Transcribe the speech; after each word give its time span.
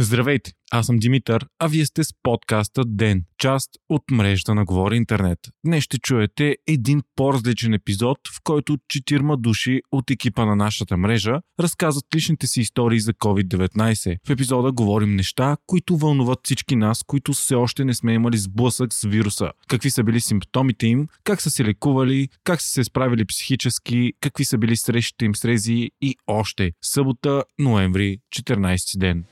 Здравейте, 0.00 0.52
аз 0.70 0.86
съм 0.86 0.98
Димитър, 0.98 1.46
а 1.58 1.66
вие 1.66 1.86
сте 1.86 2.04
с 2.04 2.08
подкаста 2.22 2.84
Ден, 2.84 3.24
част 3.38 3.70
от 3.88 4.02
мрежата 4.10 4.54
на 4.54 4.64
Говори 4.64 4.96
Интернет. 4.96 5.38
Днес 5.64 5.84
ще 5.84 5.98
чуете 5.98 6.56
един 6.66 7.02
по-различен 7.16 7.74
епизод, 7.74 8.18
в 8.28 8.40
който 8.44 8.78
четирма 8.88 9.36
души 9.36 9.80
от 9.92 10.10
екипа 10.10 10.44
на 10.44 10.56
нашата 10.56 10.96
мрежа 10.96 11.40
разказват 11.60 12.04
личните 12.14 12.46
си 12.46 12.60
истории 12.60 13.00
за 13.00 13.12
COVID-19. 13.12 14.16
В 14.26 14.30
епизода 14.30 14.72
говорим 14.72 15.16
неща, 15.16 15.56
които 15.66 15.96
вълнуват 15.96 16.40
всички 16.44 16.76
нас, 16.76 17.02
които 17.06 17.32
все 17.32 17.54
още 17.54 17.84
не 17.84 17.94
сме 17.94 18.12
имали 18.12 18.38
сблъсък 18.38 18.94
с 18.94 19.08
вируса. 19.08 19.50
Какви 19.68 19.90
са 19.90 20.04
били 20.04 20.20
симптомите 20.20 20.86
им, 20.86 21.08
как 21.24 21.42
са 21.42 21.50
се 21.50 21.64
лекували, 21.64 22.28
как 22.44 22.62
са 22.62 22.68
се 22.68 22.84
справили 22.84 23.24
психически, 23.24 24.12
какви 24.20 24.44
са 24.44 24.58
били 24.58 24.76
срещите 24.76 25.24
им 25.24 25.34
с 25.34 25.44
рези 25.44 25.90
и 26.00 26.16
още. 26.26 26.72
Събота, 26.82 27.44
ноември, 27.58 28.18
14 28.36 28.98
ден. 28.98 29.24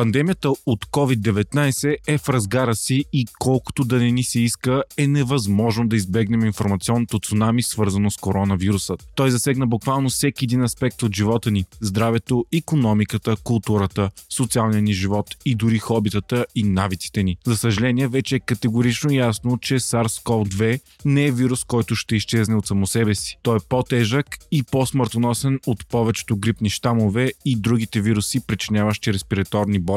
Пандемията 0.00 0.50
от 0.66 0.86
COVID-19 0.86 1.96
е 2.06 2.18
в 2.18 2.28
разгара 2.28 2.74
си 2.74 3.04
и 3.12 3.26
колкото 3.38 3.84
да 3.84 3.98
не 3.98 4.10
ни 4.10 4.24
се 4.24 4.40
иска, 4.40 4.82
е 4.96 5.06
невъзможно 5.06 5.88
да 5.88 5.96
избегнем 5.96 6.44
информационното 6.44 7.18
цунами, 7.18 7.62
свързано 7.62 8.10
с 8.10 8.16
коронавирусът. 8.16 9.06
Той 9.14 9.30
засегна 9.30 9.66
буквално 9.66 10.08
всеки 10.08 10.44
един 10.44 10.62
аспект 10.62 11.02
от 11.02 11.14
живота 11.16 11.50
ни– 11.50 11.64
здравето, 11.80 12.44
економиката, 12.52 13.36
културата, 13.44 14.10
социалния 14.30 14.82
ни 14.82 14.92
живот 14.92 15.36
и 15.44 15.54
дори 15.54 15.78
хобитата 15.78 16.46
и 16.54 16.62
навиците 16.62 17.22
ни. 17.22 17.36
За 17.46 17.56
съжаление, 17.56 18.08
вече 18.08 18.36
е 18.36 18.40
категорично 18.40 19.12
ясно, 19.12 19.58
че 19.58 19.74
SARS-CoV-2 19.74 20.80
не 21.04 21.26
е 21.26 21.32
вирус, 21.32 21.64
който 21.64 21.96
ще 21.96 22.16
изчезне 22.16 22.56
от 22.56 22.66
само 22.66 22.86
себе 22.86 23.14
си. 23.14 23.38
Той 23.42 23.56
е 23.56 23.66
по-тежък 23.68 24.26
и 24.50 24.62
по-смъртоносен 24.62 25.60
от 25.66 25.86
повечето 25.86 26.36
грипни 26.36 26.70
щамове 26.70 27.32
и 27.44 27.56
другите 27.56 28.00
вируси, 28.00 28.46
причиняващи 28.46 29.12
респираторни 29.12 29.78
болести. 29.78 29.89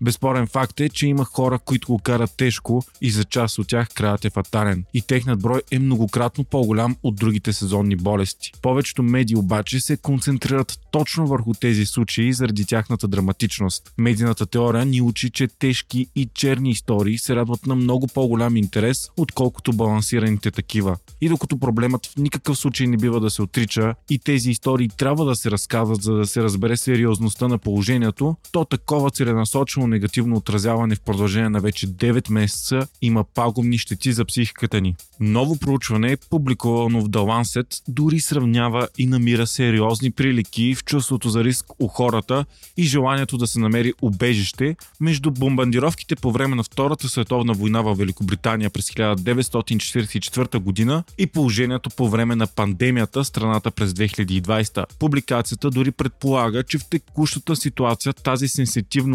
Безспорен 0.00 0.46
факт 0.46 0.80
е, 0.80 0.88
че 0.88 1.06
има 1.06 1.24
хора, 1.24 1.58
които 1.58 1.86
го 1.86 1.98
карат 1.98 2.34
тежко 2.36 2.82
и 3.00 3.10
за 3.10 3.24
част 3.24 3.58
от 3.58 3.68
тях 3.68 3.88
краят 3.94 4.24
е 4.24 4.30
фатален. 4.30 4.84
И 4.94 5.02
техният 5.02 5.42
брой 5.42 5.62
е 5.70 5.78
многократно 5.78 6.44
по-голям 6.44 6.96
от 7.02 7.16
другите 7.16 7.52
сезонни 7.52 7.96
болести. 7.96 8.52
Повечето 8.62 9.02
медии 9.02 9.36
обаче 9.36 9.80
се 9.80 9.96
концентрират 9.96 10.78
точно 10.90 11.26
върху 11.26 11.52
тези 11.54 11.86
случаи 11.86 12.32
заради 12.32 12.64
тяхната 12.64 13.08
драматичност. 13.08 13.92
Медийната 13.98 14.46
теория 14.46 14.84
ни 14.84 15.00
учи, 15.00 15.30
че 15.30 15.48
тежки 15.48 16.06
и 16.16 16.28
черни 16.34 16.70
истории 16.70 17.18
се 17.18 17.36
радват 17.36 17.66
на 17.66 17.74
много 17.74 18.06
по-голям 18.06 18.56
интерес, 18.56 19.08
отколкото 19.16 19.72
балансираните 19.72 20.50
такива. 20.50 20.96
И 21.20 21.28
докато 21.28 21.58
проблемът 21.58 22.06
в 22.06 22.16
никакъв 22.16 22.58
случай 22.58 22.86
не 22.86 22.96
бива 22.96 23.20
да 23.20 23.30
се 23.30 23.42
отрича 23.42 23.94
и 24.10 24.18
тези 24.18 24.50
истории 24.50 24.88
трябва 24.88 25.24
да 25.24 25.36
се 25.36 25.50
разказват, 25.50 26.02
за 26.02 26.14
да 26.14 26.26
се 26.26 26.42
разбере 26.42 26.76
сериозността 26.76 27.48
на 27.48 27.58
положението, 27.58 28.36
то 28.52 28.64
такова 28.64 29.10
целенасочено 29.24 29.86
негативно 29.86 30.36
отразяване 30.36 30.94
в 30.94 31.00
продължение 31.00 31.48
на 31.48 31.60
вече 31.60 31.86
9 31.86 32.30
месеца 32.30 32.86
има 33.02 33.24
пагубни 33.24 33.78
щети 33.78 34.12
за 34.12 34.24
психиката 34.24 34.80
ни. 34.80 34.96
Ново 35.20 35.58
проучване, 35.58 36.16
публикувано 36.30 37.00
в 37.00 37.04
The 37.04 37.18
Lancet, 37.18 37.82
дори 37.88 38.20
сравнява 38.20 38.88
и 38.98 39.06
намира 39.06 39.46
сериозни 39.46 40.10
прилики 40.10 40.74
в 40.74 40.84
чувството 40.84 41.28
за 41.28 41.44
риск 41.44 41.66
у 41.78 41.88
хората 41.88 42.44
и 42.76 42.82
желанието 42.82 43.36
да 43.36 43.46
се 43.46 43.58
намери 43.58 43.92
убежище 44.02 44.76
между 45.00 45.30
бомбардировките 45.30 46.16
по 46.16 46.32
време 46.32 46.56
на 46.56 46.62
Втората 46.62 47.08
световна 47.08 47.52
война 47.52 47.82
в 47.82 47.94
Великобритания 47.94 48.70
през 48.70 48.90
1944 48.90 50.58
година 50.58 51.04
и 51.18 51.26
положението 51.26 51.90
по 51.90 52.08
време 52.08 52.36
на 52.36 52.46
пандемията 52.46 53.24
страната 53.24 53.70
през 53.70 53.92
2020. 53.92 54.84
Публикацията 54.98 55.70
дори 55.70 55.90
предполага, 55.90 56.62
че 56.62 56.78
в 56.78 56.84
текущата 56.84 57.56
ситуация 57.56 58.12
тази 58.12 58.48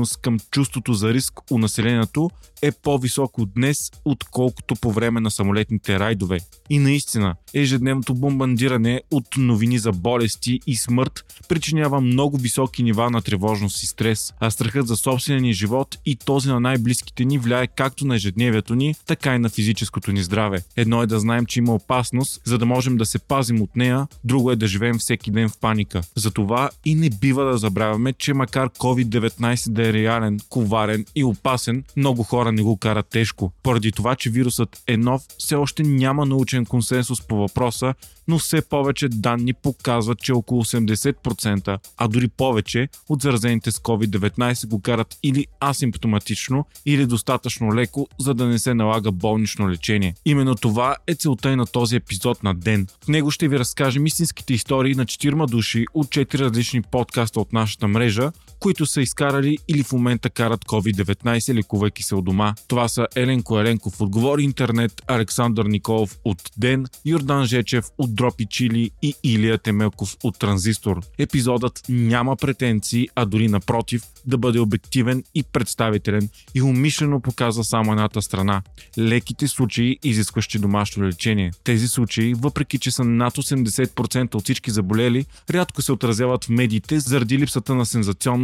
сенситивност 0.06 0.22
към 0.22 0.40
чувството 0.52 0.94
за 0.94 1.14
риск 1.14 1.52
у 1.52 1.58
населението 1.58 2.30
е 2.62 2.72
по-високо 2.72 3.46
днес, 3.46 3.92
отколкото 4.06 4.76
по 4.76 4.92
време 4.92 5.20
на 5.20 5.32
самолетните 5.32 6.00
райдове. 6.00 6.40
И 6.70 6.80
наистина, 6.80 7.36
ежедневното 7.54 8.14
бомбандиране 8.16 9.02
от 9.12 9.26
новини 9.38 9.80
за 9.80 9.92
болести 9.92 10.60
и 10.68 10.76
смърт 10.76 11.44
причинява 11.50 12.02
много 12.02 12.38
високи 12.38 12.84
нива 12.84 13.10
на 13.10 13.22
тревожност 13.22 13.84
и 13.84 13.88
стрес, 13.88 14.34
а 14.40 14.52
страхът 14.52 14.88
за 14.88 14.96
собствения 14.96 15.42
ни 15.42 15.54
живот 15.54 15.98
и 16.06 16.16
този 16.16 16.50
на 16.50 16.60
най-близките 16.60 17.26
ни 17.26 17.38
влияе 17.38 17.68
както 17.68 18.08
на 18.08 18.16
ежедневието 18.16 18.76
ни, 18.76 18.96
така 19.06 19.36
и 19.36 19.40
на 19.40 19.50
физическото 19.50 20.12
ни 20.12 20.24
здраве. 20.24 20.64
Едно 20.76 21.04
е 21.04 21.08
да 21.08 21.20
знаем, 21.20 21.46
че 21.46 21.60
има 21.60 21.74
опасност, 21.74 22.42
за 22.46 22.58
да 22.58 22.66
можем 22.66 22.98
да 22.98 23.06
се 23.06 23.20
пазим 23.20 23.62
от 23.62 23.76
нея, 23.76 24.08
друго 24.24 24.52
е 24.52 24.56
да 24.56 24.68
живеем 24.68 24.98
всеки 25.00 25.32
ден 25.32 25.50
в 25.50 25.58
паника. 25.58 26.02
Затова 26.16 26.70
и 26.86 26.96
не 26.96 27.10
бива 27.10 27.46
да 27.46 27.58
забравяме, 27.58 28.14
че 28.14 28.34
макар 28.34 28.70
COVID-19 28.70 29.70
да 29.72 29.90
е 29.90 29.94
реален, 29.94 30.40
коварен 30.50 31.06
и 31.16 31.24
опасен, 31.24 31.84
много 31.98 32.24
хора 32.24 32.49
не 32.52 32.62
го 32.62 32.78
карат 32.78 33.08
тежко. 33.10 33.52
Поради 33.64 33.92
това, 33.92 34.16
че 34.16 34.30
вирусът 34.30 34.84
е 34.88 34.98
нов, 34.98 35.22
все 35.38 35.56
още 35.56 35.84
няма 35.84 36.26
научен 36.26 36.66
консенсус 36.66 37.28
по 37.28 37.36
въпроса, 37.36 37.94
но 38.28 38.40
все 38.40 38.62
повече 38.62 39.10
данни 39.10 39.54
показват, 39.54 40.20
че 40.20 40.34
около 40.34 40.64
80%, 40.64 41.80
а 41.98 42.08
дори 42.08 42.28
повече 42.28 42.88
от 43.10 43.22
заразените 43.22 43.72
с 43.72 43.80
COVID-19 43.80 44.68
го 44.68 44.82
карат 44.82 45.18
или 45.24 45.46
асимптоматично, 45.64 46.66
или 46.86 47.06
достатъчно 47.06 47.76
леко, 47.76 48.08
за 48.20 48.34
да 48.34 48.46
не 48.46 48.60
се 48.60 48.74
налага 48.74 49.12
болнично 49.12 49.70
лечение. 49.70 50.16
Именно 50.26 50.56
това 50.56 50.96
е 51.08 51.16
целта 51.16 51.52
и 51.52 51.56
на 51.56 51.66
този 51.66 51.96
епизод 51.96 52.44
на 52.44 52.56
ден. 52.56 52.88
В 53.04 53.08
него 53.08 53.32
ще 53.32 53.48
ви 53.48 53.60
разкажем 53.60 54.06
истинските 54.06 54.54
истории 54.54 54.96
на 54.96 55.06
4 55.06 55.50
души 55.50 55.86
от 55.94 56.08
4 56.08 56.40
различни 56.40 56.82
подкаста 56.82 57.40
от 57.40 57.54
нашата 57.54 57.88
мрежа, 57.88 58.32
които 58.60 58.86
са 58.86 59.02
изкарали 59.02 59.58
или 59.68 59.84
в 59.84 59.92
момента 59.92 60.30
карат 60.30 60.66
COVID-19, 60.66 61.54
лекувайки 61.54 62.04
се 62.04 62.16
от 62.16 62.26
дома. 62.26 62.54
Това 62.68 62.88
са 62.88 63.08
Еленко 63.16 63.60
Еленков 63.60 64.02
от 64.02 64.10
Говори 64.10 64.44
Интернет, 64.44 65.02
Александър 65.08 65.66
Николов 65.66 66.18
от 66.26 66.42
Ден, 66.58 66.86
Йордан 67.06 67.46
Жечев 67.46 67.86
от 67.98 68.16
Дропи 68.16 68.46
Чили 68.46 68.92
и 69.02 69.14
Илия 69.24 69.58
Темелков 69.58 70.18
от 70.24 70.40
Транзистор. 70.40 71.02
Епизодът 71.18 71.82
няма 71.90 72.36
претенции, 72.36 73.08
а 73.16 73.26
дори 73.26 73.48
напротив, 73.48 74.04
да 74.26 74.38
бъде 74.38 74.60
обективен 74.60 75.24
и 75.36 75.44
представителен 75.44 76.30
и 76.56 76.62
умишлено 76.62 77.20
показва 77.20 77.64
само 77.64 77.92
едната 77.92 78.22
страна. 78.22 78.62
Леките 78.98 79.48
случаи, 79.48 80.00
изискващи 80.04 80.60
домашно 80.60 81.04
лечение. 81.04 81.52
Тези 81.64 81.88
случаи, 81.88 82.34
въпреки 82.34 82.80
че 82.80 82.92
са 82.92 83.04
над 83.04 83.38
80% 83.38 84.36
от 84.36 84.44
всички 84.44 84.72
заболели, 84.72 85.26
рядко 85.50 85.82
се 85.82 85.92
отразяват 85.92 86.46
в 86.46 86.50
медиите 86.50 87.00
заради 87.00 87.38
липсата 87.38 87.76
на 87.76 87.86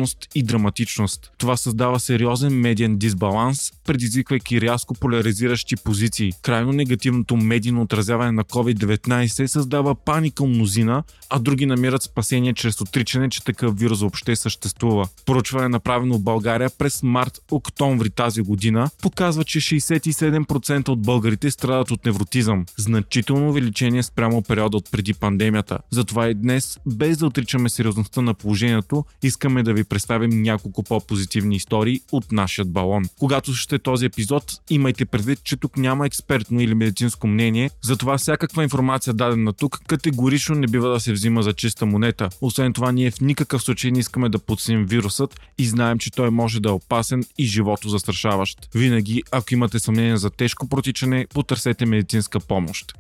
сензационност 0.06 0.28
и 0.36 0.44
драматичност. 0.44 1.32
Това 1.38 1.58
създава 1.58 2.00
сериозен 2.00 2.60
медиен 2.60 2.98
дисбаланс, 2.98 3.72
предизвиквайки 3.86 4.62
рязко 4.62 4.94
поляризиращи 4.94 5.76
позиции. 5.76 6.32
Крайно 6.42 6.72
негативното 6.72 7.38
медийно 7.38 7.82
отразяване 7.82 8.32
на 8.32 8.44
COVID-19 8.44 9.46
създава 9.46 9.96
паника 9.96 10.44
мнозина, 10.44 11.04
а 11.30 11.40
други 11.40 11.66
намират 11.66 12.04
спасение 12.04 12.54
чрез 12.54 12.82
отричане, 12.82 13.30
че 13.30 13.44
такъв 13.44 13.80
вирус 13.80 14.00
въобще 14.00 14.36
съществува. 14.36 15.08
Поручване 15.26 15.68
направено 15.68 16.16
в 16.16 16.24
България 16.24 16.70
през 16.78 17.04
март-октомври 17.04 18.10
тази 18.10 18.42
година 18.42 18.90
показва, 19.02 19.44
че 19.44 19.60
67% 19.60 20.90
от 20.90 21.02
българите 21.02 21.52
страдат 21.52 21.92
от 21.92 22.06
невротизъм. 22.06 22.66
Значително 22.78 23.50
увеличение 23.50 24.04
спрямо 24.04 24.42
периода 24.42 24.78
от 24.78 24.92
преди 24.92 25.14
пандемията. 25.14 25.80
Затова 25.92 26.30
и 26.30 26.34
днес, 26.34 26.80
без 26.86 27.18
да 27.18 27.26
отричаме 27.26 27.70
сериозността 27.70 28.22
на 28.22 28.34
положението, 28.34 29.06
искаме 29.24 29.64
да 29.64 29.74
ви 29.74 29.84
представим 29.96 30.42
няколко 30.42 30.84
по-позитивни 30.84 31.56
истории 31.56 32.02
от 32.12 32.32
нашия 32.32 32.66
балон. 32.66 33.04
Когато 33.20 33.54
ще 33.54 33.80
този 33.80 34.06
епизод, 34.06 34.44
имайте 34.70 35.06
предвид, 35.06 35.44
че 35.44 35.58
тук 35.58 35.78
няма 35.78 36.06
експертно 36.06 36.62
или 36.62 36.74
медицинско 36.76 37.28
мнение, 37.28 37.70
затова 37.82 38.18
всякаква 38.18 38.64
информация 38.64 39.14
дадена 39.14 39.54
тук 39.54 39.80
категорично 39.88 40.56
не 40.56 40.68
бива 40.68 40.90
да 40.90 41.00
се 41.00 41.14
взима 41.14 41.44
за 41.44 41.54
чиста 41.54 41.86
монета. 41.86 42.30
Освен 42.42 42.74
това, 42.74 42.92
ние 42.92 43.12
в 43.12 43.22
никакъв 43.22 43.64
случай 43.64 43.92
не 43.92 44.00
искаме 44.00 44.30
да 44.30 44.40
подсим 44.40 44.86
вирусът 44.86 45.40
и 45.58 45.66
знаем, 45.66 46.00
че 46.00 46.12
той 46.12 46.30
може 46.30 46.60
да 46.60 46.70
е 46.70 46.72
опасен 46.72 47.24
и 47.38 47.46
живото 47.46 47.90
застрашаващ. 47.90 48.70
Винаги, 48.76 49.24
ако 49.32 49.54
имате 49.54 49.80
съмнение 49.80 50.18
за 50.18 50.30
тежко 50.30 50.70
протичане, 50.70 51.28
потърсете 51.34 51.86
медицинска 51.86 52.40
помощ. 52.40 52.94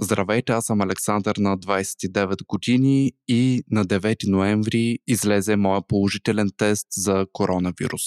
Здравейте, 0.00 0.52
аз 0.52 0.64
съм 0.64 0.80
Александър 0.80 1.36
на 1.36 1.58
29 1.58 2.46
години 2.46 3.12
и 3.28 3.62
на 3.70 3.84
9 3.84 4.30
ноември 4.30 4.98
излезе 5.06 5.56
моя 5.56 5.82
положителен 5.88 6.50
тест 6.56 6.86
за 6.96 7.26
коронавирус. 7.32 8.02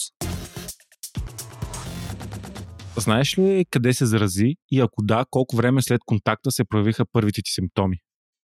Знаеш 2.98 3.38
ли 3.38 3.66
къде 3.72 3.94
се 3.94 4.06
зарази 4.06 4.56
и 4.72 4.80
ако 4.80 5.04
да, 5.04 5.26
колко 5.32 5.56
време 5.56 5.82
след 5.82 6.02
контакта 6.06 6.52
се 6.52 6.64
проявиха 6.64 7.06
първите 7.12 7.42
ти 7.42 7.52
симптоми? 7.52 7.98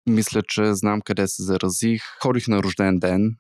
Мисля, 0.10 0.42
че 0.48 0.74
знам 0.74 1.02
къде 1.02 1.28
се 1.28 1.44
заразих. 1.44 2.02
Ходих 2.22 2.48
на 2.48 2.64
рожден 2.64 3.00
ден, 3.00 3.36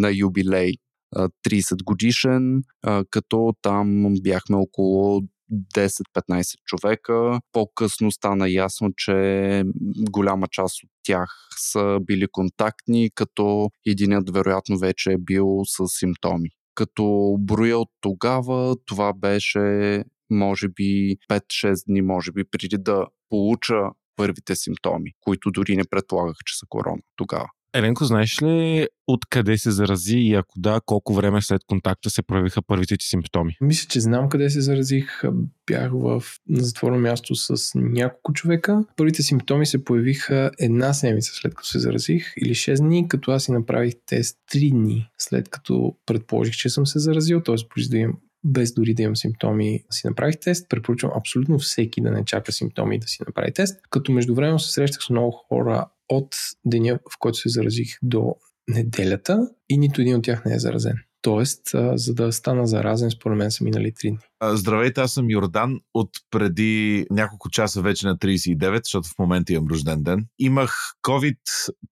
на 0.00 0.10
юбилей 0.10 0.72
30 1.16 1.84
годишен, 1.84 2.62
като 3.10 3.54
там 3.62 4.14
бяхме 4.22 4.56
около 4.56 5.22
10-15 5.52 6.56
човека. 6.64 7.40
По-късно 7.52 8.10
стана 8.10 8.50
ясно, 8.50 8.90
че 8.96 9.62
голяма 10.10 10.48
част 10.48 10.84
от 10.84 10.90
тях 11.02 11.30
са 11.56 11.98
били 12.02 12.26
контактни, 12.32 13.10
като 13.14 13.70
единят 13.86 14.30
вероятно 14.30 14.78
вече 14.78 15.12
е 15.12 15.18
бил 15.18 15.60
с 15.64 15.86
симптоми. 15.88 16.48
Като 16.74 17.36
броя 17.38 17.78
от 17.78 17.88
тогава, 18.00 18.76
това 18.86 19.12
беше 19.12 20.04
може 20.30 20.68
би 20.68 21.16
5-6 21.30 21.86
дни, 21.86 22.02
може 22.02 22.32
би 22.32 22.44
преди 22.44 22.76
да 22.78 23.06
получа 23.28 23.80
първите 24.16 24.56
симптоми, 24.56 25.10
които 25.20 25.50
дори 25.50 25.76
не 25.76 25.84
предполагах, 25.90 26.36
че 26.46 26.58
са 26.58 26.66
корона 26.68 27.02
тогава. 27.16 27.48
Еленко, 27.74 28.04
знаеш 28.04 28.42
ли 28.42 28.88
откъде 29.06 29.58
се 29.58 29.70
зарази 29.70 30.18
и 30.18 30.34
ако 30.34 30.60
да, 30.60 30.80
колко 30.86 31.14
време 31.14 31.42
след 31.42 31.62
контакта 31.66 32.10
се 32.10 32.22
проявиха 32.22 32.62
първите 32.62 32.96
ти 32.96 33.06
симптоми? 33.06 33.56
Мисля, 33.60 33.88
че 33.88 34.00
знам 34.00 34.28
къде 34.28 34.50
се 34.50 34.60
заразих. 34.60 35.22
Бях 35.66 35.90
в 35.92 36.22
затворено 36.50 37.00
място 37.00 37.34
с 37.34 37.72
няколко 37.74 38.32
човека. 38.32 38.84
Първите 38.96 39.22
симптоми 39.22 39.66
се 39.66 39.84
появиха 39.84 40.50
една 40.58 40.92
седмица 40.92 41.32
след 41.34 41.54
като 41.54 41.68
се 41.68 41.78
заразих 41.78 42.32
или 42.36 42.54
6 42.54 42.80
дни, 42.80 43.08
като 43.08 43.30
аз 43.30 43.44
си 43.44 43.52
направих 43.52 43.94
тест 44.06 44.38
3 44.54 44.70
дни 44.70 45.10
след 45.18 45.48
като 45.48 45.96
предположих, 46.06 46.54
че 46.54 46.68
съм 46.68 46.86
се 46.86 46.98
заразил, 46.98 47.40
т.е. 47.42 47.56
преди 47.74 47.88
да 47.88 47.98
имам 47.98 48.16
без 48.44 48.74
дори 48.74 48.94
да 48.94 49.02
имам 49.02 49.16
симптоми, 49.16 49.84
си 49.90 50.06
направих 50.06 50.36
тест. 50.40 50.68
Препоръчвам 50.68 51.12
абсолютно 51.16 51.58
всеки 51.58 52.00
да 52.00 52.10
не 52.10 52.24
чака 52.24 52.52
симптоми 52.52 52.98
да 52.98 53.06
си 53.06 53.18
направи 53.26 53.52
тест. 53.52 53.80
Като 53.90 54.12
междувременно 54.12 54.58
се 54.58 54.72
срещах 54.72 55.02
с 55.02 55.10
много 55.10 55.44
хора 55.48 55.86
от 56.16 56.36
деня, 56.64 56.98
в 57.14 57.18
който 57.18 57.38
се 57.38 57.48
заразих 57.48 57.98
до 58.02 58.34
неделята 58.68 59.50
и 59.68 59.78
нито 59.78 60.00
един 60.00 60.16
от 60.16 60.24
тях 60.24 60.44
не 60.44 60.54
е 60.54 60.58
заразен. 60.58 60.96
Тоест, 61.22 61.60
за 61.94 62.14
да 62.14 62.32
стана 62.32 62.66
заразен, 62.66 63.10
според 63.10 63.38
мен 63.38 63.50
са 63.50 63.64
минали 63.64 63.92
3 63.92 64.10
дни. 64.10 64.18
Здравейте, 64.44 65.00
аз 65.00 65.12
съм 65.12 65.30
Йордан. 65.30 65.80
От 65.94 66.10
преди 66.30 67.06
няколко 67.10 67.50
часа 67.50 67.82
вече 67.82 68.06
на 68.06 68.18
39, 68.18 68.80
защото 68.84 69.08
в 69.08 69.18
момента 69.18 69.52
имам 69.52 69.68
рожден 69.68 70.02
ден. 70.02 70.26
Имах 70.38 70.74
COVID 71.02 71.38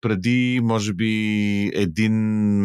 преди, 0.01 0.61
може 0.63 0.95
би, 0.95 1.11
един 1.75 2.13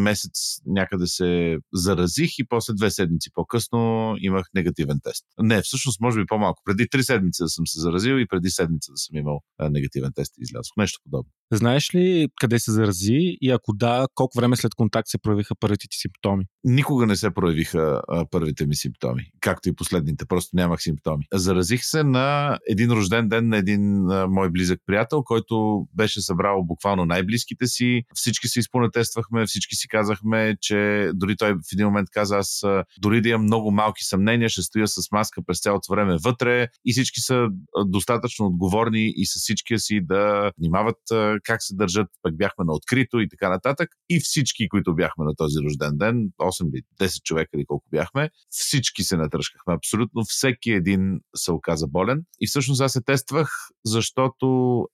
месец 0.01 0.31
някъде 0.65 1.07
се 1.07 1.57
заразих 1.73 2.39
и 2.39 2.47
после 2.49 2.73
две 2.73 2.91
седмици 2.91 3.29
по-късно 3.33 4.13
имах 4.19 4.45
негативен 4.55 4.99
тест. 5.03 5.25
Не, 5.39 5.61
всъщност, 5.61 6.01
може 6.01 6.19
би 6.19 6.25
по-малко. 6.25 6.61
Преди 6.65 6.89
три 6.89 7.03
седмици 7.03 7.43
да 7.43 7.49
съм 7.49 7.67
се 7.67 7.79
заразил 7.79 8.15
и 8.15 8.27
преди 8.27 8.49
седмица 8.49 8.91
да 8.91 8.97
съм 8.97 9.17
имал 9.17 9.41
негативен 9.69 10.11
тест 10.15 10.33
и 10.37 10.41
излязох. 10.41 10.77
Нещо 10.77 10.99
подобно. 11.03 11.31
Знаеш 11.53 11.95
ли 11.95 12.27
къде 12.39 12.59
се 12.59 12.71
зарази 12.71 13.37
и 13.41 13.51
ако 13.51 13.73
да, 13.73 14.07
колко 14.15 14.37
време 14.37 14.55
след 14.55 14.75
контакт 14.75 15.07
се 15.07 15.17
проявиха 15.17 15.55
първите 15.59 15.87
ти 15.89 15.97
симптоми? 15.97 16.45
Никога 16.63 17.05
не 17.05 17.15
се 17.15 17.31
проявиха 17.31 18.01
а, 18.07 18.25
първите 18.31 18.65
ми 18.65 18.75
симптоми, 18.75 19.23
както 19.39 19.69
и 19.69 19.74
последните, 19.75 20.25
просто 20.25 20.55
нямах 20.55 20.81
симптоми. 20.81 21.25
Заразих 21.33 21.85
се 21.85 22.03
на 22.03 22.59
един 22.69 22.91
рожден 22.91 23.29
ден 23.29 23.49
на 23.49 23.57
един 23.57 24.11
а, 24.11 24.27
мой 24.27 24.49
близък 24.49 24.79
приятел, 24.85 25.23
който 25.23 25.87
беше 25.93 26.21
събрал 26.21 26.63
буквално 26.63 27.05
най-близките 27.05 27.67
си. 27.67 28.03
Всички 28.13 28.47
се 28.47 28.59
изпонатествахме, 28.59 29.45
всички 29.45 29.75
си 29.75 29.87
казахме, 29.87 30.55
че 30.61 31.09
дори 31.13 31.35
той 31.37 31.53
в 31.53 31.73
един 31.73 31.85
момент 31.85 32.09
каза, 32.11 32.37
аз 32.37 32.63
дори 33.01 33.21
да 33.21 33.29
имам 33.29 33.43
много 33.43 33.71
малки 33.71 34.03
съмнения, 34.03 34.49
ще 34.49 34.61
стоя 34.61 34.87
с 34.87 35.11
маска 35.11 35.41
през 35.47 35.61
цялото 35.61 35.91
време 35.91 36.17
вътре 36.23 36.67
и 36.85 36.91
всички 36.91 37.21
са 37.21 37.47
достатъчно 37.85 38.45
отговорни 38.45 39.13
и 39.15 39.25
с 39.25 39.39
всичкия 39.39 39.79
си 39.79 40.01
да 40.03 40.51
внимават 40.59 40.97
как 41.43 41.63
се 41.63 41.75
държат, 41.75 42.07
пък 42.21 42.37
бяхме 42.37 42.65
на 42.65 42.73
открито 42.73 43.19
и 43.19 43.29
така 43.29 43.49
нататък. 43.49 43.89
И 44.09 44.19
всички, 44.19 44.69
които 44.69 44.95
бяхме 44.95 45.25
на 45.25 45.35
този 45.35 45.55
рожден 45.65 45.97
ден, 45.97 46.29
8 46.41 46.69
или 46.73 47.07
10 47.07 47.23
човека 47.23 47.49
или 47.55 47.65
колко 47.65 47.85
бяхме, 47.91 48.29
всички 48.49 49.03
се 49.03 49.17
натръшкахме. 49.17 49.64
Абсолютно 49.67 50.23
всеки 50.27 50.71
един 50.71 51.19
се 51.35 51.51
оказа 51.51 51.87
болен. 51.87 52.23
И 52.39 52.47
всъщност 52.47 52.81
аз 52.81 52.93
се 52.93 53.01
тествах, 53.01 53.49
защото 53.85 54.47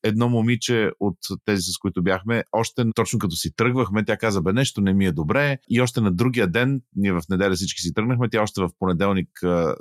едно 0.04 0.30
момиче 0.30 0.92
от 1.00 1.18
тези, 1.46 1.62
с 1.62 1.78
които 1.78 2.04
бяхме, 2.04 2.44
още 2.52 2.84
точно 2.96 3.20
като 3.20 3.36
си 3.36 3.56
тръгвахме, 3.56 4.06
тя 4.06 4.18
каза, 4.18 4.42
бе, 4.42 4.54
нещо 4.54 4.82
не 4.82 4.94
ми 4.94 5.06
е 5.06 5.12
добре. 5.12 5.58
И 5.70 5.82
още 5.82 6.02
на 6.02 6.12
другия 6.12 6.48
ден, 6.48 6.82
ние 6.96 7.14
в 7.14 7.22
неделя 7.30 7.56
всички 7.56 7.82
си 7.82 7.94
тръгнахме, 7.94 8.30
тя 8.30 8.42
още 8.42 8.62
в 8.62 8.70
понеделник 8.80 9.30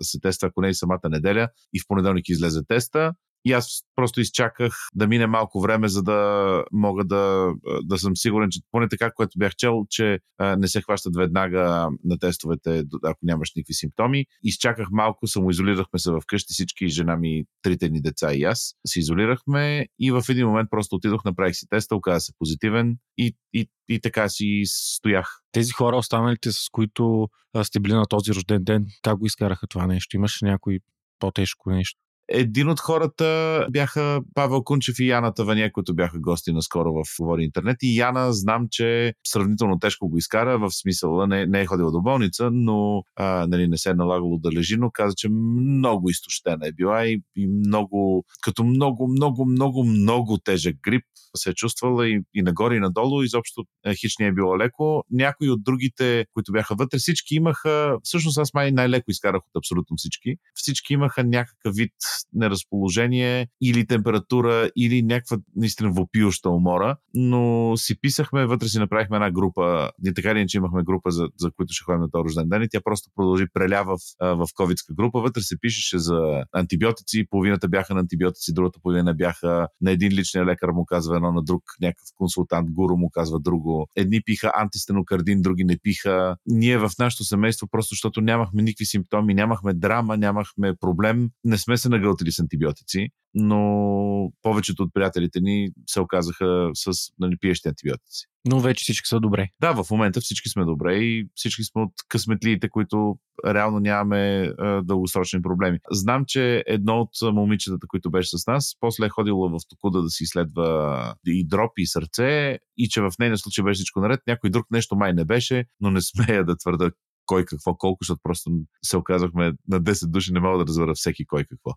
се 0.01 0.21
тества, 0.21 0.49
ако 0.49 0.61
не 0.61 0.69
и 0.69 0.75
самата 0.75 1.09
неделя, 1.11 1.49
и 1.75 1.81
в 1.81 1.85
понеделник 1.89 2.29
излезе 2.29 2.61
теста. 2.69 3.13
И 3.45 3.53
аз 3.53 3.83
просто 3.97 4.21
изчаках 4.21 4.75
да 4.95 5.07
мине 5.07 5.27
малко 5.27 5.61
време, 5.61 5.89
за 5.89 6.03
да 6.03 6.65
мога 6.73 7.05
да, 7.05 7.53
да 7.83 7.99
съм 7.99 8.17
сигурен, 8.17 8.49
че 8.51 8.61
поне 8.71 8.89
така, 8.89 9.11
което 9.11 9.39
бях 9.39 9.57
чел, 9.57 9.87
че 9.91 10.19
не 10.59 10.69
се 10.69 10.83
хващат 10.83 11.17
веднага 11.17 11.89
на 12.05 12.19
тестовете, 12.19 12.85
ако 13.05 13.19
нямаш 13.23 13.53
никакви 13.57 13.75
симптоми. 13.75 14.27
Изчаках 14.43 14.89
малко, 14.91 15.27
самоизолирахме 15.27 15.99
се 15.99 16.11
в 16.11 16.21
къщи, 16.27 16.53
всички 16.53 16.89
жена 16.89 17.17
ми, 17.17 17.45
трите 17.63 17.89
ни 17.89 18.01
деца 18.01 18.35
и 18.35 18.45
аз. 18.45 18.75
Се 18.87 19.01
изолирахме 19.01 19.87
и 19.99 20.11
в 20.11 20.23
един 20.29 20.47
момент 20.47 20.71
просто 20.71 20.97
отидох, 20.97 21.25
направих 21.25 21.57
си 21.57 21.67
теста, 21.69 21.97
оказа 21.97 22.21
се 22.21 22.33
позитивен 22.39 22.97
и, 23.19 23.37
и, 23.53 23.69
и 23.89 24.01
така 24.01 24.29
си 24.29 24.63
стоях. 24.65 25.41
Тези 25.53 25.73
хора, 25.73 25.97
останалите, 25.97 26.53
с 26.53 26.69
които 26.73 27.29
сте 27.63 27.81
били 27.81 27.95
на 27.95 28.07
този 28.07 28.35
рожден 28.35 28.65
ден, 28.65 28.87
как 29.03 29.19
го 29.19 29.27
изкараха 29.27 29.67
това 29.67 29.87
нещо? 29.87 30.17
Имаш 30.17 30.39
някой 30.43 30.81
по-тежко 31.19 31.71
нещо? 31.71 32.01
Един 32.33 32.69
от 32.69 32.81
хората 32.81 33.67
бяха 33.71 34.21
Павел 34.35 34.63
Кунчев 34.63 34.99
и 34.99 35.09
Яна 35.09 35.35
Тавания, 35.35 35.73
които 35.73 35.95
бяха 35.95 36.19
гости 36.19 36.53
наскоро 36.53 36.93
в 36.93 37.05
Говори 37.21 37.45
интернет. 37.45 37.77
И 37.83 37.99
Яна 37.99 38.33
знам, 38.33 38.67
че 38.71 39.15
сравнително 39.27 39.79
тежко 39.79 40.09
го 40.09 40.19
изкара, 40.19 40.59
в 40.59 40.71
смисъл 40.71 41.27
не, 41.27 41.47
не 41.47 41.61
е 41.61 41.67
ходила 41.67 41.93
до 41.93 42.01
болница, 42.01 42.51
но 42.53 43.03
а, 43.17 43.47
нали, 43.47 43.69
не 43.69 43.79
се 43.79 43.91
е 43.91 43.95
налагало 43.95 44.39
да 44.39 44.53
лежи, 44.53 44.77
но 44.77 44.91
каза, 44.91 45.15
че 45.17 45.29
много 45.29 46.11
изтощена 46.11 46.67
е 46.67 46.73
била 46.73 47.07
и, 47.07 47.23
и 47.37 47.47
много, 47.47 48.25
като 48.43 48.65
много, 48.65 49.09
много, 49.09 49.47
много, 49.47 49.85
много 49.85 50.39
тежък 50.39 50.77
грип 50.83 51.05
се 51.37 51.51
е 51.51 51.55
чувствала 51.55 52.09
и, 52.09 52.21
и 52.35 52.43
нагоре 52.43 52.77
и 52.77 52.81
надолу. 52.81 53.23
Изобщо 53.23 53.65
е, 53.87 53.95
хич 53.95 54.19
не 54.21 54.27
е 54.27 54.33
било 54.33 54.59
леко. 54.59 55.05
Някои 55.11 55.51
от 55.51 55.65
другите, 55.65 56.27
които 56.35 56.53
бяха 56.53 56.75
вътре, 56.75 56.99
всички 56.99 57.35
имаха, 57.35 57.99
всъщност 58.03 58.39
аз 58.39 58.55
май 58.55 58.73
най-леко 58.73 59.11
изкарах 59.11 59.43
от 59.47 59.57
абсолютно 59.57 59.97
всички. 59.97 60.37
Всички 60.55 60.93
имаха 60.93 61.25
някакъв 61.25 61.75
вид 61.75 61.93
неразположение 62.33 63.49
или 63.61 63.87
температура, 63.87 64.71
или 64.77 65.03
някаква 65.03 65.39
наистина 65.57 65.91
вопиюща 65.91 66.51
умора, 66.51 66.97
но 67.15 67.73
си 67.77 68.01
писахме, 68.01 68.47
вътре 68.47 68.69
си 68.69 68.79
направихме 68.79 69.17
една 69.17 69.31
група, 69.31 69.91
не 70.03 70.15
така 70.15 70.35
ли, 70.35 70.49
че 70.49 70.59
имахме 70.59 70.83
група, 70.83 71.11
за, 71.11 71.29
за 71.37 71.51
които 71.51 71.75
ще 71.75 71.85
ходим 71.85 72.01
на 72.01 72.11
този 72.11 72.25
рожден 72.25 72.49
ден 72.49 72.63
и 72.63 72.69
тя 72.71 72.81
просто 72.85 73.11
продължи 73.17 73.45
преля 73.53 73.85
в, 73.85 73.99
в 74.21 74.49
ковидска 74.55 74.95
група. 74.95 75.21
Вътре 75.21 75.43
се 75.43 75.61
пишеше 75.61 75.99
за 75.99 76.45
антибиотици, 76.53 77.27
половината 77.31 77.69
бяха 77.69 77.95
на 77.95 78.01
антибиотици, 78.01 78.55
другата 78.55 78.79
половина 78.83 79.15
бяха 79.15 79.69
на 79.81 79.91
един 79.91 80.13
личния 80.13 80.47
лекар 80.47 80.69
му 80.69 80.85
казва 80.85 81.17
едно 81.17 81.33
на 81.33 81.43
друг, 81.43 81.63
някакъв 81.81 82.09
консултант, 82.15 82.71
гуру 82.71 82.97
му 82.97 83.11
казва 83.11 83.41
друго. 83.41 83.87
Едни 83.97 84.21
пиха 84.25 84.53
антистенокардин, 84.57 85.43
други 85.43 85.65
не 85.65 85.79
пиха. 85.83 86.37
Ние 86.47 86.79
в 86.79 86.91
нашето 86.99 87.25
семейство, 87.25 87.69
просто 87.71 87.95
защото 87.95 88.21
нямахме 88.21 88.63
никакви 88.63 88.85
симптоми, 88.85 89.35
нямахме 89.35 89.75
драма, 89.75 90.17
нямахме 90.17 90.75
проблем, 90.81 91.31
не 91.45 91.59
сме 91.59 91.77
се 91.77 91.89
нагълтили 92.11 92.33
с 92.33 92.39
антибиотици, 92.39 93.09
но 93.35 94.33
повечето 94.43 94.83
от 94.83 94.95
приятелите 94.95 95.41
ни 95.41 95.69
се 95.87 96.01
оказаха 96.01 96.71
с 96.75 96.93
нали, 97.19 97.37
пиещи 97.41 97.69
антибиотици. 97.69 98.27
Но 98.49 98.61
вече 98.61 98.83
всички 98.83 99.09
са 99.09 99.21
добре. 99.21 99.49
Да, 99.61 99.73
в 99.73 99.91
момента 99.91 100.21
всички 100.21 100.49
сме 100.49 100.65
добре 100.65 100.97
и 100.97 101.29
всички 101.35 101.65
сме 101.65 101.83
от 101.83 101.93
късметлиите, 102.09 102.69
които 102.69 103.19
реално 103.47 103.81
нямаме 103.81 104.53
а, 104.59 104.83
дългосрочни 104.83 105.43
проблеми. 105.43 105.79
Знам, 105.91 106.25
че 106.27 106.65
едно 106.67 107.01
от 107.01 107.35
момичетата, 107.35 107.87
които 107.87 108.11
беше 108.11 108.39
с 108.39 108.47
нас, 108.47 108.77
после 108.81 109.07
е 109.07 109.09
ходила 109.09 109.49
в 109.49 109.59
Токуда 109.69 110.03
да 110.03 110.09
си 110.09 110.23
изследва 110.23 111.15
и 111.27 111.47
дроп, 111.47 111.73
и 111.79 111.87
сърце, 111.87 112.59
и 112.77 112.89
че 112.89 113.01
в 113.01 113.11
нейния 113.19 113.39
случай 113.39 113.65
беше 113.65 113.79
всичко 113.79 114.01
наред. 114.01 114.21
Някой 114.27 114.51
друг 114.51 114.67
нещо 114.71 114.97
май 114.97 115.13
не 115.13 115.25
беше, 115.25 115.65
но 115.81 115.91
не 115.91 116.01
смея 116.01 116.45
да 116.45 116.57
твърда 116.57 116.91
кой 117.31 117.45
какво 117.45 117.75
колко, 117.75 117.99
защото 118.05 118.21
просто 118.23 118.51
се 118.85 118.97
оказахме 118.97 119.53
на 119.69 119.81
10 119.81 120.07
души, 120.07 120.33
не 120.33 120.41
мога 120.41 120.59
да 120.59 120.67
разбера 120.67 120.95
всеки 120.95 121.27
кой 121.27 121.45
какво. 121.45 121.71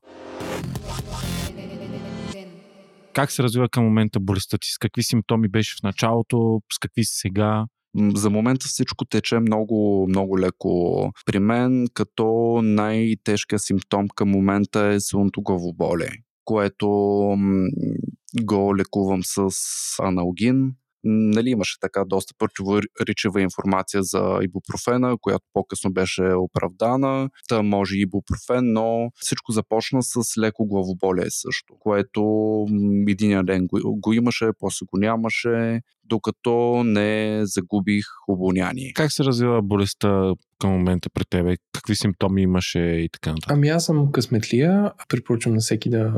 Как 3.13 3.31
се 3.31 3.43
развива 3.43 3.69
към 3.69 3.83
момента 3.83 4.19
болестта 4.19 4.57
ти? 4.57 4.67
С 4.67 4.77
какви 4.77 5.03
симптоми 5.03 5.48
беше 5.48 5.75
в 5.79 5.83
началото? 5.83 6.62
С 6.74 6.79
какви 6.79 7.03
си 7.03 7.13
сега? 7.15 7.65
За 8.15 8.29
момента 8.29 8.65
всичко 8.67 9.05
тече 9.05 9.39
много, 9.39 10.05
много 10.10 10.39
леко. 10.39 11.12
При 11.25 11.39
мен 11.39 11.88
като 11.93 12.60
най-тежкият 12.63 13.62
симптом 13.62 14.07
към 14.15 14.29
момента 14.29 14.86
е 14.86 15.00
силното 15.00 15.41
главоболие, 15.41 16.12
което 16.45 16.88
го 18.43 18.77
лекувам 18.77 19.22
с 19.24 19.50
аналгин, 20.00 20.72
нали, 21.03 21.50
имаше 21.50 21.79
така 21.79 22.03
доста 22.05 22.33
противоречива 22.39 23.41
информация 23.41 24.03
за 24.03 24.39
ибупрофена, 24.41 25.17
която 25.22 25.45
по-късно 25.53 25.93
беше 25.93 26.24
оправдана. 26.24 27.29
Та 27.50 27.62
може 27.62 27.98
ибупрофен, 27.98 28.74
но 28.74 29.10
всичко 29.15 29.51
започна 29.51 30.03
с 30.03 30.38
леко 30.38 30.65
главоболие 30.65 31.25
също, 31.29 31.74
което 31.79 32.22
един 33.07 33.45
ден 33.45 33.67
го, 33.67 33.79
го 34.00 34.13
имаше, 34.13 34.45
после 34.60 34.86
го 34.86 35.00
нямаше, 35.00 35.81
докато 36.03 36.83
не 36.86 37.39
загубих 37.43 38.05
обоняние. 38.27 38.91
Как 38.95 39.12
се 39.12 39.24
развива 39.24 39.62
болестта 39.62 40.33
към 40.60 40.72
момента 40.72 41.10
при 41.13 41.24
тебе? 41.29 41.55
Какви 41.74 41.95
симптоми 41.95 42.41
имаше 42.41 42.79
и 42.79 43.10
така 43.13 43.29
нататък? 43.29 43.51
Ами 43.51 43.69
аз 43.69 43.86
съм 43.86 44.12
късметлия. 44.12 44.91
Препоръчвам 45.10 45.53
на 45.53 45.60
всеки 45.60 45.89
да 45.89 46.13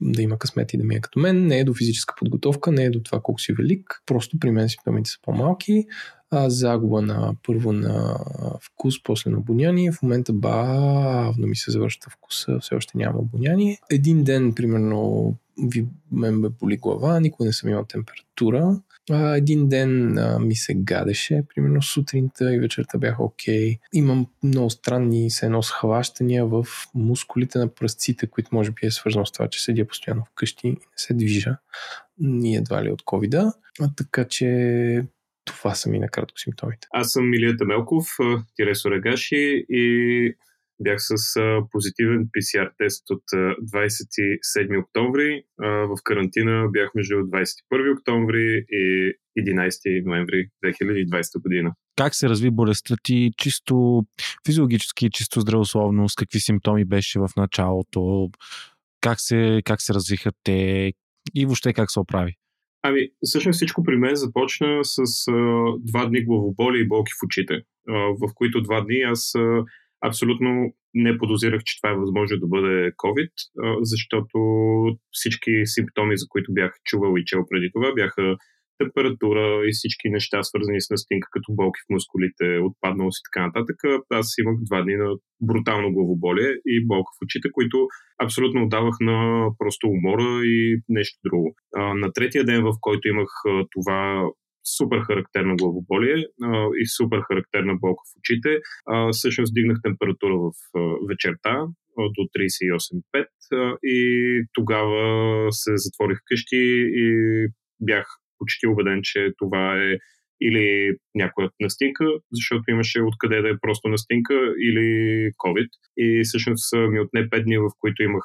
да 0.00 0.22
има 0.22 0.38
късмет 0.38 0.74
и 0.74 0.78
да 0.78 0.84
ми 0.84 0.94
е 0.94 1.00
като 1.00 1.18
мен. 1.18 1.46
Не 1.46 1.58
е 1.58 1.64
до 1.64 1.74
физическа 1.74 2.14
подготовка, 2.18 2.72
не 2.72 2.84
е 2.84 2.90
до 2.90 3.02
това 3.02 3.20
колко 3.20 3.40
си 3.40 3.52
велик. 3.52 4.02
Просто 4.06 4.38
при 4.38 4.50
мен 4.50 4.68
симптомите 4.68 5.10
са 5.10 5.18
по-малки. 5.22 5.84
А, 6.30 6.50
загуба 6.50 7.02
на 7.02 7.34
първо 7.46 7.72
на 7.72 8.18
вкус, 8.60 9.02
после 9.02 9.30
на 9.30 9.38
обоняние. 9.38 9.92
В 9.92 10.02
момента 10.02 10.32
бавно 10.32 11.46
ми 11.46 11.56
се 11.56 11.70
завършва 11.70 12.10
вкуса, 12.10 12.58
все 12.60 12.74
още 12.74 12.98
няма 12.98 13.18
обоняние. 13.18 13.78
Един 13.90 14.24
ден, 14.24 14.52
примерно, 14.54 15.34
ви, 15.62 15.86
мен 16.12 16.34
ме 16.34 16.48
боли 16.48 16.76
глава, 16.76 17.20
никога 17.20 17.44
не 17.44 17.52
съм 17.52 17.70
имал 17.70 17.84
температура. 17.84 18.80
А, 19.10 19.36
един 19.36 19.68
ден 19.68 20.18
а, 20.18 20.38
ми 20.38 20.56
се 20.56 20.74
гадеше, 20.74 21.42
примерно 21.54 21.82
сутринта 21.82 22.54
и 22.54 22.58
вечерта 22.58 22.98
бях 22.98 23.20
окей. 23.20 23.74
Okay. 23.74 23.78
Имам 23.92 24.26
много 24.42 24.70
странни 24.70 25.30
се 25.30 25.46
едно 25.46 25.62
схващания 25.62 26.46
в 26.46 26.66
мускулите 26.94 27.58
на 27.58 27.68
пръстците, 27.68 28.26
които 28.26 28.48
може 28.52 28.70
би 28.70 28.86
е 28.86 28.90
свързано 28.90 29.26
с 29.26 29.32
това, 29.32 29.48
че 29.48 29.64
седя 29.64 29.86
постоянно 29.86 30.24
вкъщи 30.24 30.68
и 30.68 30.70
не 30.70 30.76
се 30.96 31.14
движа. 31.14 31.56
Ни 32.18 32.56
едва 32.56 32.84
ли 32.84 32.90
от. 32.90 33.02
А, 33.34 33.52
така 33.96 34.24
че 34.24 35.06
това 35.44 35.74
са 35.74 35.90
ми 35.90 35.98
накратко 35.98 36.38
симптомите. 36.38 36.88
Аз 36.90 37.12
съм 37.12 37.34
Илия 37.34 37.56
Тамелков, 37.56 38.06
тире 38.56 38.74
Сорегаши 38.74 39.66
и 39.68 40.34
Бях 40.80 40.98
с 41.00 41.14
позитивен 41.70 42.26
PCR 42.26 42.70
тест 42.78 43.10
от 43.10 43.22
а, 43.32 43.36
27 43.36 44.82
октомври. 44.82 45.44
В 45.58 45.96
карантина 46.04 46.68
бях 46.72 46.90
между 46.94 47.14
21 47.14 47.98
октомври 47.98 48.64
и 48.70 49.12
11 49.38 50.06
ноември 50.06 50.48
2020 50.64 51.42
година. 51.42 51.72
Как 51.96 52.14
се 52.14 52.28
разви 52.28 52.50
болестта 52.50 52.94
ти 53.02 53.30
чисто 53.36 54.04
физиологически, 54.46 55.10
чисто 55.10 55.40
здравословно? 55.40 56.08
С 56.08 56.14
какви 56.14 56.40
симптоми 56.40 56.84
беше 56.84 57.18
в 57.18 57.28
началото? 57.36 58.30
Как 59.00 59.20
се, 59.20 59.62
как 59.64 59.82
се 59.82 59.94
развиха 59.94 60.30
те? 60.44 60.92
И 61.34 61.46
въобще 61.46 61.72
как 61.72 61.90
се 61.90 62.00
оправи? 62.00 62.36
Ами, 62.86 63.08
всъщност 63.24 63.56
всичко 63.56 63.82
при 63.82 63.96
мен 63.96 64.16
започна 64.16 64.80
с 64.82 65.28
а, 65.28 65.32
два 65.78 66.06
дни 66.06 66.24
главоболи 66.24 66.80
и 66.80 66.88
болки 66.88 67.12
в 67.12 67.24
очите, 67.26 67.54
а, 67.88 67.92
в 67.92 68.34
които 68.34 68.62
два 68.62 68.80
дни 68.80 68.96
аз 68.96 69.34
а, 69.34 69.64
абсолютно 70.08 70.50
не 70.94 71.18
подозирах, 71.18 71.62
че 71.64 71.80
това 71.80 71.90
е 71.92 72.00
възможно 72.02 72.38
да 72.40 72.46
бъде 72.46 72.92
COVID, 73.04 73.32
защото 73.80 74.38
всички 75.10 75.52
симптоми, 75.64 76.16
за 76.16 76.26
които 76.28 76.52
бях 76.52 76.72
чувал 76.84 77.12
и 77.16 77.24
чел 77.24 77.40
преди 77.50 77.68
това, 77.74 77.94
бяха 77.94 78.36
температура 78.78 79.46
и 79.68 79.70
всички 79.72 80.06
неща, 80.10 80.42
свързани 80.42 80.80
с 80.80 80.90
настинка, 80.90 81.28
като 81.30 81.48
болки 81.52 81.80
в 81.80 81.92
мускулите, 81.92 82.46
отпадналост 82.68 83.18
и 83.20 83.26
така 83.28 83.46
нататък. 83.46 83.76
Аз 84.10 84.26
имах 84.38 84.56
два 84.68 84.82
дни 84.82 84.96
на 84.96 85.08
брутално 85.40 85.92
главоболие 85.92 86.50
и 86.66 86.86
болка 86.86 87.10
в 87.14 87.22
очите, 87.24 87.48
които 87.52 87.86
абсолютно 88.24 88.62
отдавах 88.64 88.96
на 89.00 89.48
просто 89.58 89.88
умора 89.88 90.30
и 90.44 90.80
нещо 90.88 91.18
друго. 91.24 91.54
На 92.02 92.12
третия 92.12 92.44
ден, 92.44 92.62
в 92.62 92.72
който 92.80 93.08
имах 93.08 93.30
това 93.70 94.28
супер 94.64 94.98
характерно 95.00 95.56
главоболие 95.56 96.26
а, 96.42 96.68
и 96.82 96.86
супер 96.86 97.20
характерна 97.28 97.74
болка 97.74 98.02
в 98.08 98.18
очите. 98.18 98.60
А, 98.86 99.12
всъщност 99.12 99.54
дигнах 99.54 99.78
температура 99.82 100.36
в 100.36 100.52
а, 100.76 100.80
вечерта 101.08 101.66
до 101.98 102.22
38,5 102.38 103.26
а, 103.52 103.76
и 103.82 103.98
тогава 104.52 105.48
се 105.52 105.72
затворих 105.76 106.18
вкъщи 106.18 106.88
и 106.94 107.08
бях 107.80 108.06
почти 108.38 108.66
убеден, 108.66 109.00
че 109.02 109.32
това 109.38 109.82
е 109.82 109.98
или 110.40 110.96
някоя 111.14 111.50
настинка, 111.60 112.04
защото 112.32 112.70
имаше 112.70 113.02
откъде 113.02 113.42
да 113.42 113.48
е 113.48 113.60
просто 113.60 113.88
настинка, 113.88 114.34
или 114.58 114.86
COVID. 115.44 115.68
И 115.96 116.22
всъщност 116.24 116.74
ми 116.90 117.00
отне 117.00 117.28
5 117.28 117.44
дни, 117.44 117.58
в 117.58 117.70
които 117.78 118.02
имах 118.02 118.24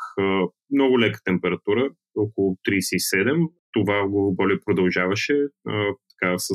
много 0.74 1.00
лека 1.00 1.20
температура, 1.26 1.90
около 2.16 2.58
37. 2.70 3.48
Това 3.74 4.08
главоболие 4.08 4.58
продължаваше 4.66 5.38
така 6.22 6.36
с 6.38 6.52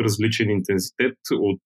различен 0.00 0.50
интензитет 0.50 1.18
от 1.32 1.62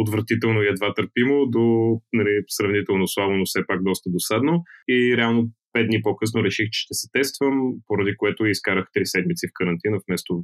отвратително 0.00 0.62
и 0.62 0.68
едва 0.68 0.94
търпимо 0.94 1.46
до 1.46 1.96
нали, 2.12 2.42
сравнително 2.48 3.08
слабо, 3.08 3.32
но 3.32 3.44
все 3.44 3.66
пак 3.66 3.82
доста 3.82 4.10
досадно. 4.10 4.62
И 4.88 5.16
реално 5.16 5.50
пет 5.72 5.86
дни 5.86 6.02
по-късно 6.02 6.44
реших, 6.44 6.68
че 6.70 6.80
ще 6.80 6.94
се 6.94 7.08
тествам, 7.12 7.72
поради 7.86 8.16
което 8.16 8.46
изкарах 8.46 8.86
три 8.92 9.06
седмици 9.06 9.46
в 9.46 9.54
карантина 9.54 9.98
вместо 10.08 10.42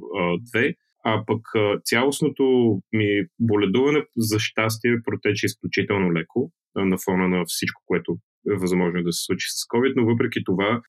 две. 0.51 0.73
А 1.03 1.23
пък 1.25 1.41
цялостното 1.83 2.43
ми 2.93 3.25
боледуване, 3.39 4.05
за 4.17 4.39
щастие, 4.39 5.03
протече 5.03 5.45
изключително 5.45 6.13
леко 6.13 6.51
на 6.75 6.97
фона 7.05 7.27
на 7.27 7.43
всичко, 7.45 7.81
което 7.85 8.17
е 8.51 8.55
възможно 8.55 9.03
да 9.03 9.13
се 9.13 9.23
случи 9.25 9.47
с 9.49 9.59
COVID, 9.73 9.93
но 9.95 10.05
въпреки 10.05 10.39
това 10.45 10.81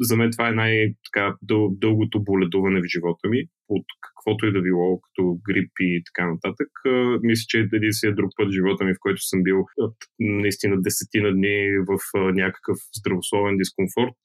за 0.00 0.16
мен 0.16 0.30
това 0.30 0.48
е 0.48 0.52
най-дългото 0.52 2.24
боледуване 2.24 2.80
в 2.80 2.86
живота 2.86 3.28
ми, 3.28 3.44
от 3.68 3.86
каквото 4.06 4.46
и 4.46 4.52
да 4.52 4.60
било, 4.62 5.00
като 5.00 5.38
грип 5.48 5.70
и 5.80 6.02
така 6.06 6.30
нататък. 6.32 6.68
Мисля, 7.22 7.44
че 7.48 7.68
единствения 7.72 8.16
друг 8.16 8.30
път 8.36 8.52
живота 8.52 8.84
ми, 8.84 8.94
в 8.94 9.00
който 9.00 9.20
съм 9.22 9.42
бил 9.42 9.64
наистина 10.18 10.82
десетина 10.82 11.32
дни 11.32 11.56
в 11.88 11.98
някакъв 12.32 12.78
здравословен 12.98 13.56
дискомфорт, 13.56 14.20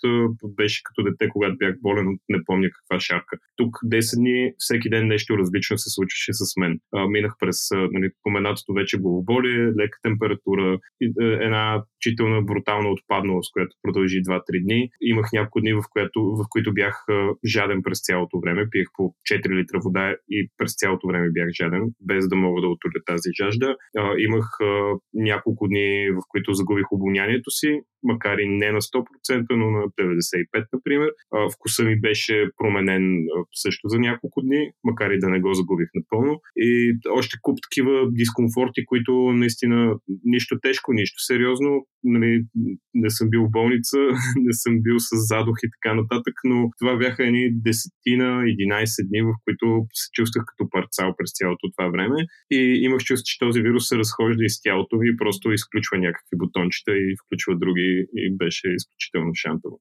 беше 0.58 0.81
като 0.84 1.03
дете, 1.03 1.29
когато 1.29 1.55
бях 1.58 1.75
болен, 1.81 2.05
не 2.29 2.39
помня 2.46 2.69
каква 2.72 3.00
шарка. 3.00 3.38
Тук 3.55 3.77
10 3.86 4.19
дни, 4.19 4.53
всеки 4.58 4.89
ден 4.89 5.08
нещо 5.08 5.38
различно 5.38 5.77
се 5.77 5.89
случваше 5.89 6.34
с 6.34 6.58
мен. 6.60 6.79
Минах 7.10 7.34
през 7.39 7.58
нали, 7.72 8.10
поменатото 8.24 8.74
вече 8.74 8.98
главоболие, 8.98 9.72
лека 9.79 9.98
температура, 10.01 10.79
една 11.19 11.84
чителна 12.00 12.41
брутална 12.41 12.89
отпадналост, 12.89 13.53
която 13.53 13.75
продължи 13.81 14.22
2-3 14.22 14.63
дни. 14.63 14.89
Имах 15.01 15.29
няколко 15.34 15.62
дни, 15.62 15.74
в, 15.74 15.84
което, 15.89 16.22
в 16.22 16.46
които 16.50 16.74
бях 16.74 17.05
жаден 17.46 17.81
през 17.84 18.00
цялото 18.01 18.39
време. 18.39 18.69
Пиех 18.69 18.88
по 18.93 19.15
4 19.29 19.59
литра 19.59 19.79
вода 19.86 20.15
и 20.29 20.50
през 20.57 20.71
цялото 20.75 21.07
време 21.07 21.29
бях 21.31 21.50
жаден, 21.50 21.83
без 22.01 22.27
да 22.29 22.36
мога 22.36 22.62
да 22.62 22.67
отоля 22.67 23.00
тази 23.05 23.29
жажда. 23.41 23.75
А, 23.98 24.13
имах 24.17 24.45
а, 24.62 24.65
няколко 25.13 25.67
дни, 25.67 26.09
в 26.12 26.21
които 26.29 26.53
загубих 26.53 26.91
обонянието 26.91 27.51
си, 27.51 27.81
макар 28.03 28.38
и 28.38 28.48
не 28.48 28.71
на 28.71 28.81
100%, 28.81 29.45
но 29.51 29.71
на 29.71 29.81
95%, 29.81 30.67
например. 30.74 31.09
А, 31.31 31.50
вкуса 31.50 31.83
ми 31.83 32.00
беше 32.00 32.50
променен 32.57 33.03
а, 33.17 33.43
също 33.53 33.88
за 33.88 34.00
няколко 34.00 34.41
дни, 34.41 34.71
макар 34.83 35.09
и 35.12 35.19
да 35.19 35.29
не 35.29 35.39
го 35.39 35.53
загубих 35.53 35.89
напълно. 35.93 36.41
И 36.55 36.98
още 37.09 37.38
куп 37.41 37.57
такива 37.69 38.07
дискомфорти, 38.12 38.86
които 38.86 39.12
наистина 39.13 39.95
нищо 40.24 40.59
тежко, 40.62 40.93
нищо 40.93 41.19
сериозно. 41.19 41.86
Нали, 42.03 42.45
не 42.93 43.09
съм 43.09 43.29
бил 43.29 43.45
в 43.45 43.51
болница, 43.51 43.98
не 44.36 44.53
съм 44.53 44.81
бил 44.81 45.00
с 45.00 45.09
задух 45.12 45.57
и 45.63 45.69
така 45.75 45.95
нататък, 45.95 46.33
но 46.43 46.69
това 46.79 46.98
бяха 46.98 47.25
едни 47.25 47.50
десетина, 47.51 48.43
11 48.43 49.09
дни, 49.19 49.31
в 49.31 49.35
които 49.45 49.85
се 49.93 50.11
чувствах 50.11 50.43
като 50.47 50.69
парцал 50.69 51.13
през 51.17 51.31
цялото 51.33 51.71
това 51.77 51.88
време 51.89 52.19
и 52.51 52.59
имах 52.85 53.01
чувство, 53.01 53.25
че 53.25 53.39
този 53.39 53.61
вирус 53.61 53.88
се 53.88 53.97
разхожда 53.97 54.43
из 54.45 54.61
тялото 54.61 54.95
ми 54.97 55.09
и 55.09 55.17
просто 55.17 55.51
изключва 55.51 55.97
някакви 55.97 56.35
бутончета 56.38 56.91
и 56.91 57.15
включва 57.25 57.53
други 57.57 58.05
и 58.15 58.38
беше 58.38 58.67
изключително 58.69 59.31
шантово. 59.35 59.79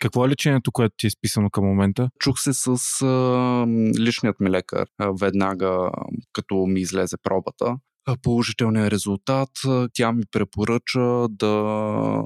Какво 0.00 0.26
е 0.26 0.28
лечението, 0.28 0.72
което 0.72 0.94
ти 0.98 1.06
е 1.06 1.08
изписано 1.08 1.50
към 1.50 1.64
момента? 1.64 2.10
Чух 2.20 2.40
се 2.40 2.52
с 2.52 2.68
а, 3.02 3.66
личният 4.00 4.40
ми 4.40 4.50
лекар 4.50 4.86
а, 4.98 5.12
веднага, 5.20 5.90
като 6.32 6.54
ми 6.54 6.80
излезе 6.80 7.16
пробата 7.22 7.76
положителния 8.22 8.90
резултат, 8.90 9.50
тя 9.92 10.12
ми 10.12 10.22
препоръча 10.32 11.28
да 11.28 12.24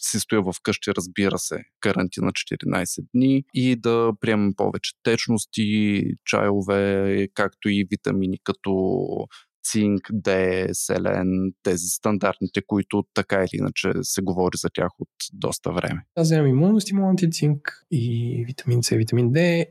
се 0.00 0.20
стоя 0.20 0.42
в 0.42 0.54
къщи, 0.62 0.90
разбира 0.96 1.38
се, 1.38 1.56
карантина 1.80 2.32
14 2.32 3.06
дни 3.14 3.44
и 3.54 3.76
да 3.76 4.12
приемам 4.20 4.54
повече 4.56 4.92
течности, 5.02 6.02
чайове, 6.24 7.28
както 7.34 7.68
и 7.68 7.86
витамини 7.90 8.38
като 8.44 8.72
цинк, 9.64 10.08
Д, 10.12 10.66
селен, 10.72 11.52
тези 11.62 11.86
стандартните, 11.86 12.62
които 12.66 13.04
така 13.14 13.36
или 13.36 13.58
иначе 13.58 13.92
се 14.02 14.22
говори 14.22 14.56
за 14.56 14.68
тях 14.74 14.88
от 14.98 15.08
доста 15.32 15.72
време. 15.72 16.04
Аз 16.16 16.26
вземам 16.26 16.46
имуностимуланти, 16.46 17.30
цинк 17.30 17.84
и 17.90 18.44
витамин 18.46 18.82
С, 18.82 18.96
витамин 18.96 19.32
Д. 19.32 19.66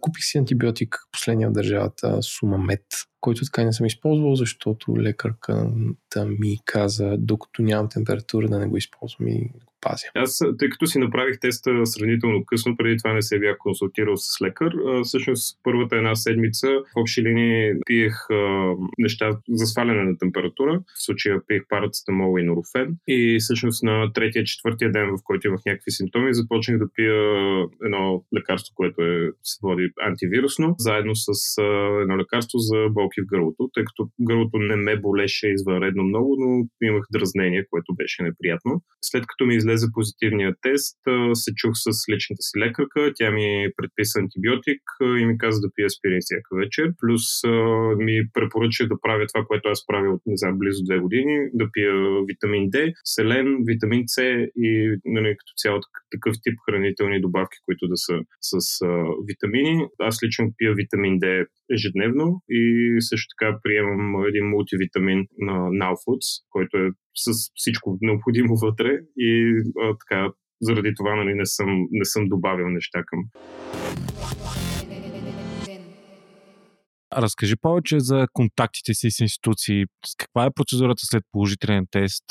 Купих 0.00 0.24
си 0.24 0.38
антибиотик, 0.38 0.96
последния 1.12 1.48
от 1.48 1.54
държавата, 1.54 2.22
Сумамет, 2.22 2.86
който 3.24 3.44
така 3.44 3.64
не 3.64 3.72
съм 3.72 3.86
използвал, 3.86 4.34
защото 4.34 4.96
лекарката 4.98 6.24
ми 6.26 6.58
каза, 6.64 7.16
докато 7.18 7.62
нямам 7.62 7.88
температура, 7.88 8.48
да 8.48 8.58
не 8.58 8.66
го 8.66 8.76
използвам 8.76 9.28
и 9.28 9.50
пазя. 9.84 10.06
Аз, 10.14 10.38
тъй 10.58 10.68
като 10.68 10.86
си 10.86 10.98
направих 10.98 11.40
теста 11.40 11.86
сравнително 11.86 12.44
късно, 12.46 12.76
преди 12.76 12.96
това 12.96 13.12
не 13.12 13.22
се 13.22 13.38
бях 13.38 13.56
консултирал 13.58 14.16
с 14.16 14.42
лекар, 14.42 14.72
всъщност 15.04 15.58
първата 15.62 15.96
една 15.96 16.14
седмица 16.14 16.68
в 16.68 16.96
общи 16.96 17.22
линии 17.22 17.72
пиех 17.86 18.30
а, 18.30 18.34
неща 18.98 19.38
за 19.48 19.66
сваляне 19.66 20.02
на 20.04 20.18
температура. 20.18 20.80
В 20.98 21.04
случая 21.04 21.40
пиех 21.46 21.62
парацетамол 21.68 22.38
и 22.38 22.42
норофен. 22.42 22.96
И 23.08 23.38
всъщност 23.40 23.82
на 23.82 24.12
третия, 24.12 24.44
четвъртия 24.44 24.92
ден, 24.92 25.06
в 25.06 25.20
който 25.24 25.46
имах 25.46 25.60
някакви 25.66 25.90
симптоми, 25.90 26.34
започнах 26.34 26.78
да 26.78 26.92
пия 26.94 27.14
едно 27.84 28.24
лекарство, 28.36 28.74
което 28.74 29.02
е, 29.02 29.30
се 29.42 29.58
води 29.62 29.88
антивирусно, 30.06 30.74
заедно 30.78 31.12
с 31.16 31.58
а, 31.58 31.62
едно 32.02 32.18
лекарство 32.18 32.58
за 32.58 32.88
болки 32.90 33.13
в 33.22 33.30
гърлото, 33.32 33.70
тъй 33.74 33.84
като 33.84 34.08
гърлото 34.28 34.58
не 34.58 34.76
ме 34.76 35.00
болеше 35.00 35.48
извънредно 35.48 36.02
много, 36.02 36.36
но 36.38 36.48
имах 36.88 37.04
дразнение, 37.12 37.66
което 37.70 37.94
беше 37.94 38.22
неприятно. 38.22 38.72
След 39.02 39.24
като 39.26 39.46
ми 39.46 39.54
излезе 39.56 39.86
позитивния 39.94 40.54
тест, 40.62 40.98
се 41.34 41.50
чух 41.54 41.72
с 41.74 41.88
личната 42.12 42.42
си 42.42 42.58
лекарка, 42.58 43.12
тя 43.14 43.30
ми 43.30 43.68
предписа 43.76 44.20
антибиотик 44.20 44.82
и 45.20 45.24
ми 45.26 45.38
каза 45.38 45.60
да 45.60 45.68
пия 45.74 45.86
аспирин 45.86 46.18
всяка 46.20 46.50
вечер. 46.62 46.86
Плюс 47.00 47.24
ми 48.06 48.16
препоръча 48.34 48.88
да 48.88 49.00
правя 49.02 49.26
това, 49.26 49.44
което 49.46 49.68
аз 49.68 49.86
правя 49.86 50.10
от, 50.14 50.22
не 50.26 50.36
знам, 50.36 50.58
близо 50.58 50.84
две 50.84 50.98
години, 50.98 51.36
да 51.54 51.66
пия 51.72 51.94
витамин 52.28 52.70
D, 52.70 52.92
селен, 53.04 53.48
витамин 53.66 54.04
С 54.06 54.22
и 54.56 54.96
нали, 55.04 55.36
като 55.38 55.52
цяло 55.56 55.80
такъв 56.10 56.34
тип 56.42 56.56
хранителни 56.68 57.20
добавки, 57.20 57.58
които 57.64 57.88
да 57.88 57.96
са 57.96 58.14
с 58.40 58.82
а, 58.84 59.04
витамини. 59.28 59.86
Аз 59.98 60.22
лично 60.22 60.52
пия 60.56 60.74
витамин 60.74 61.20
D 61.20 61.46
ежедневно 61.72 62.42
и 62.48 62.96
също 63.00 63.28
така 63.34 63.58
приемам 63.62 64.24
един 64.28 64.46
мултивитамин 64.48 65.26
на 65.38 65.52
Now 65.52 65.94
Foods, 66.02 66.28
който 66.50 66.76
е 66.76 66.90
с 67.14 67.30
всичко 67.54 67.98
необходимо 68.00 68.56
вътре 68.56 68.98
и 69.16 69.52
а, 69.82 69.96
така, 70.00 70.32
заради 70.60 70.92
това 70.96 71.14
нали, 71.16 71.34
не, 71.34 71.46
съм, 71.46 71.86
не 71.90 72.04
съм 72.04 72.28
добавил 72.28 72.68
неща 72.68 73.02
към. 73.06 73.20
Разкажи 77.16 77.56
повече 77.56 78.00
за 78.00 78.26
контактите 78.32 78.94
си 78.94 79.10
с 79.10 79.20
институции. 79.20 79.84
Каква 80.18 80.44
е 80.44 80.54
процедурата 80.54 81.00
след 81.06 81.22
положителен 81.32 81.86
тест? 81.90 82.24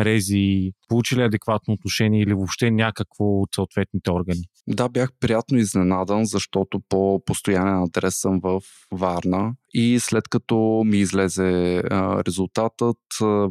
Рези, 0.00 0.72
получи 0.88 1.16
ли 1.16 1.22
адекватно 1.22 1.74
отношение 1.74 2.22
или 2.22 2.34
въобще 2.34 2.70
някакво 2.70 3.24
от 3.24 3.48
съответните 3.54 4.10
органи? 4.10 4.42
Да, 4.68 4.88
бях 4.88 5.10
приятно 5.20 5.58
изненадан, 5.58 6.24
защото 6.24 6.80
по 6.88 7.22
постоянен 7.24 7.82
адрес 7.82 8.16
съм 8.16 8.40
в 8.42 8.60
Варна 8.92 9.54
и 9.74 9.98
след 10.00 10.28
като 10.28 10.82
ми 10.86 10.98
излезе 10.98 11.82
резултатът, 12.26 12.98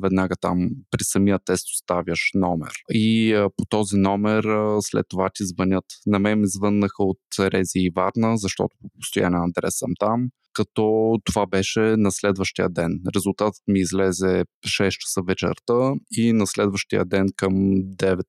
веднага 0.04 0.36
там 0.42 0.70
при 0.92 1.04
самия 1.04 1.40
тест 1.40 1.68
оставяш 1.70 2.32
номер. 2.34 2.72
И 2.90 3.36
по 3.58 3.66
този 3.66 3.98
номер 3.98 4.44
след 4.82 5.06
това 5.10 5.30
ти 5.34 5.46
звънят. 5.46 5.86
На 6.06 6.20
мен 6.20 6.40
ми 6.40 6.48
звъннаха 6.48 7.04
от 7.04 7.20
Рези 7.40 7.80
и 7.80 7.92
Варна, 7.96 8.38
защото 8.38 8.76
по 8.82 8.90
постоянен 9.00 9.42
адрес 9.44 9.78
съм 9.78 9.90
там 10.00 10.30
като 10.54 11.16
това 11.26 11.46
беше 11.46 11.80
на 11.80 12.12
следващия 12.12 12.70
ден. 12.70 13.00
Резултатът 13.16 13.62
ми 13.68 13.80
излезе 13.80 14.44
6 14.68 14.90
часа 14.90 15.22
вечерта 15.28 15.94
и 16.18 16.34
на 16.34 16.48
следващия 16.48 17.06
ден 17.06 17.28
към 17.36 17.54
9-10 17.54 18.24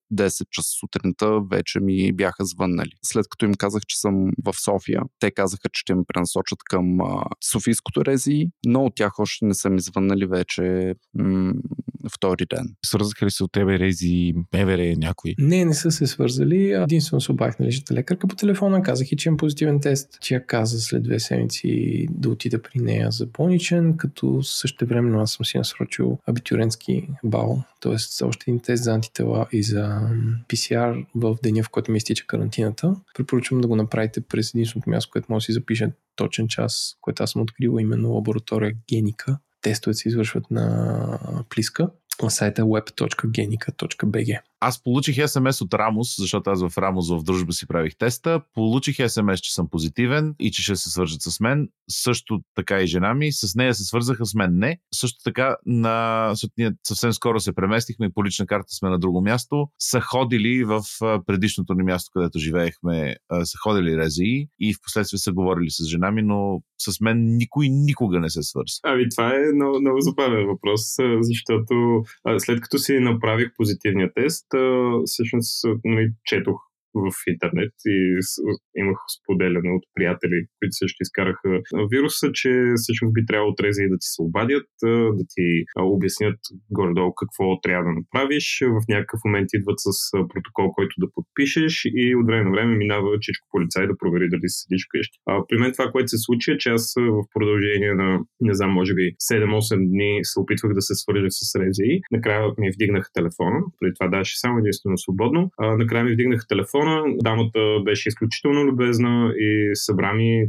часа 0.50 0.70
сутринта 0.80 1.40
вече 1.50 1.80
ми 1.80 2.12
бяха 2.12 2.44
звъннали. 2.44 2.90
След 3.04 3.26
като 3.30 3.44
им 3.44 3.54
казах, 3.54 3.82
че 3.88 4.00
съм 4.00 4.30
в 4.44 4.54
София, 4.64 5.02
те 5.18 5.30
казаха, 5.30 5.68
че 5.72 5.80
ще 5.80 5.94
ме 5.94 6.02
пренасочат 6.08 6.58
към 6.64 7.00
а, 7.00 7.24
Софийското 7.52 8.04
рези, 8.04 8.46
но 8.66 8.84
от 8.84 8.94
тях 8.94 9.18
още 9.18 9.44
не 9.44 9.54
са 9.54 9.70
ми 9.70 9.80
звъннали 9.80 10.26
вече 10.26 10.94
м- 11.14 11.52
втори 12.14 12.46
ден. 12.50 12.74
Свързаха 12.86 13.26
ли 13.26 13.30
се 13.30 13.44
от 13.44 13.52
тебе 13.52 13.78
рези, 13.78 14.32
Мевере, 14.54 14.94
някой? 14.96 15.34
Не, 15.38 15.64
не 15.64 15.74
са 15.74 15.90
се 15.90 16.06
свързали. 16.06 16.70
Единствено 16.72 17.20
се 17.20 17.32
обадих 17.32 17.58
на 17.58 17.66
личната 17.66 17.94
лекарка 17.94 18.26
по 18.26 18.36
телефона, 18.36 18.82
казах 18.82 19.12
и, 19.12 19.16
че 19.16 19.28
имам 19.28 19.36
позитивен 19.36 19.80
тест. 19.80 20.18
Тя 20.20 20.46
каза 20.46 20.80
след 20.80 21.02
две 21.02 21.20
седмици 21.20 22.06
да 22.14 22.28
отида 22.28 22.62
при 22.62 22.81
нея 22.81 23.11
за 23.11 23.26
болничен, 23.26 23.97
като 23.97 24.42
също 24.42 24.87
времено 24.87 25.21
аз 25.21 25.33
съм 25.33 25.47
си 25.47 25.59
насрочил 25.59 26.19
абитюренски 26.26 27.09
бал, 27.25 27.62
т.е. 27.81 28.25
още 28.25 28.45
един 28.50 28.61
тест 28.61 28.85
за 28.85 28.95
антитела 28.95 29.47
и 29.52 29.62
за 29.62 30.11
PCR 30.49 31.07
в 31.14 31.37
деня, 31.42 31.62
в 31.62 31.71
който 31.71 31.90
ми 31.90 31.97
изтича 31.97 32.26
карантината. 32.26 32.97
Препоръчвам 33.14 33.61
да 33.61 33.69
го 33.69 33.76
направите 33.76 34.21
през 34.21 34.54
единственото 34.54 34.90
място, 34.90 35.11
което 35.12 35.33
може 35.33 35.42
да 35.42 35.47
си 35.47 35.52
запише 35.52 35.92
точен 36.16 36.49
час, 36.49 36.97
което 37.00 37.23
аз 37.23 37.31
съм 37.31 37.42
открил, 37.42 37.76
именно 37.81 38.12
лаборатория 38.12 38.73
Геника. 38.88 39.38
Тестовете 39.62 39.99
се 39.99 40.09
извършват 40.09 40.50
на 40.50 41.45
Плиска 41.49 41.88
на 42.23 42.31
сайта 42.31 42.62
web.genica.bg. 42.62 44.40
Аз 44.64 44.83
получих 44.83 45.28
СМС 45.28 45.61
от 45.61 45.75
Рамос, 45.75 46.16
защото 46.18 46.51
аз 46.51 46.62
в 46.62 46.79
Рамос 46.79 47.11
в 47.11 47.22
дружба 47.22 47.53
си 47.53 47.66
правих 47.66 47.96
теста. 47.96 48.40
Получих 48.55 48.96
СМС, 49.11 49.40
че 49.40 49.55
съм 49.55 49.68
позитивен 49.68 50.35
и 50.40 50.51
че 50.51 50.62
ще 50.62 50.77
се 50.77 50.90
свържат 50.90 51.22
с 51.22 51.40
мен. 51.40 51.68
Също 51.90 52.40
така 52.55 52.81
и 52.81 52.87
жена 52.87 53.14
ми. 53.14 53.33
С 53.33 53.55
нея 53.55 53.75
се 53.75 53.85
свързаха, 53.85 54.27
с 54.27 54.35
мен 54.35 54.59
не. 54.59 54.79
Също 54.94 55.18
така 55.25 55.57
на... 55.66 56.35
ние 56.59 56.72
съвсем 56.87 57.12
скоро 57.12 57.40
се 57.40 57.53
преместихме 57.53 58.07
и 58.07 58.12
по 58.14 58.25
лична 58.25 58.46
карта 58.46 58.66
сме 58.68 58.88
на 58.88 58.98
друго 58.98 59.20
място. 59.20 59.68
Са 59.79 60.01
ходили 60.01 60.64
в 60.64 60.83
предишното 61.27 61.75
ни 61.75 61.83
място, 61.83 62.11
където 62.14 62.38
живеехме, 62.38 63.16
са 63.44 63.59
ходили 63.62 63.96
рези 63.96 64.48
и 64.61 64.75
в 64.75 64.79
последствие 64.83 65.18
са 65.18 65.33
говорили 65.33 65.70
с 65.70 65.88
жена 65.88 66.11
ми, 66.11 66.22
но 66.22 66.62
с 66.79 67.01
мен 67.01 67.37
никой 67.37 67.68
никога 67.68 68.20
не 68.20 68.31
се 68.31 68.42
свърза. 68.42 68.75
Ами 68.83 69.09
това 69.09 69.35
е 69.35 69.55
много, 69.55 69.81
много 69.81 70.01
забавен 70.01 70.46
въпрос, 70.46 70.81
защото 71.20 72.01
след 72.38 72.60
като 72.60 72.78
си 72.78 72.98
направих 72.98 73.48
позитивния 73.56 74.12
тест, 74.14 74.46
всъщност 75.06 75.64
нали, 75.84 76.12
четох 76.24 76.71
в 76.94 77.12
интернет 77.33 77.72
и 77.87 77.96
имах 78.76 78.98
споделяне 79.16 79.70
от 79.78 79.85
приятели, 79.94 80.38
които 80.59 80.72
също 80.83 80.98
изкараха 81.02 81.50
вируса, 81.92 82.26
че 82.33 82.50
всъщност 82.76 83.14
би 83.14 83.22
трябвало 83.26 83.55
трези 83.55 83.83
да 83.92 83.98
ти 84.02 84.09
се 84.14 84.22
обадят, 84.22 84.68
да 85.18 85.24
ти 85.35 85.46
обяснят 85.96 86.38
горе-долу 86.70 87.12
какво 87.20 87.61
трябва 87.61 87.85
да 87.88 87.98
направиш. 88.00 88.46
В 88.78 88.83
някакъв 88.88 89.20
момент 89.24 89.48
идват 89.52 89.78
с 89.87 89.90
протокол, 90.33 90.66
който 90.72 90.94
да 90.98 91.12
подпишеш 91.14 91.74
и 92.02 92.16
от 92.16 92.26
време 92.26 92.44
на 92.44 92.50
време 92.50 92.76
минава 92.76 93.20
чичко 93.20 93.48
полицай 93.50 93.87
да 93.87 93.98
провери 93.98 94.28
дали 94.28 94.48
си 94.48 94.59
седиш 94.62 94.83
вкъщи. 94.87 95.16
А, 95.26 95.33
при 95.48 95.57
мен 95.59 95.72
това, 95.72 95.87
което 95.92 96.09
се 96.09 96.18
случи 96.18 96.50
е, 96.52 96.59
че 96.59 96.68
аз 96.70 96.94
в 96.98 97.22
продължение 97.35 97.94
на, 97.94 98.09
не 98.40 98.55
знам, 98.55 98.70
може 98.70 98.94
би 98.94 99.05
7-8 99.33 99.88
дни 99.92 100.20
се 100.22 100.40
опитвах 100.40 100.72
да 100.74 100.83
се 100.83 100.94
свържа 100.94 101.31
с 101.31 101.55
Рези. 101.61 101.92
Накрая 102.16 102.42
ми 102.59 102.70
вдигнаха 102.74 103.09
телефона, 103.18 103.59
преди 103.81 103.92
това 103.98 104.09
даваше 104.09 104.38
само 104.38 104.59
единствено 104.59 104.98
свободно. 104.98 105.50
А, 105.59 105.76
накрая 105.76 106.05
ми 106.05 106.12
вдигнаха 106.12 106.46
телефона 106.48 106.82
телефона. 106.83 107.14
Дамата 107.23 107.61
беше 107.85 108.09
изключително 108.09 108.64
любезна 108.64 109.33
и 109.37 109.71
събра 109.75 110.12
ми 110.12 110.45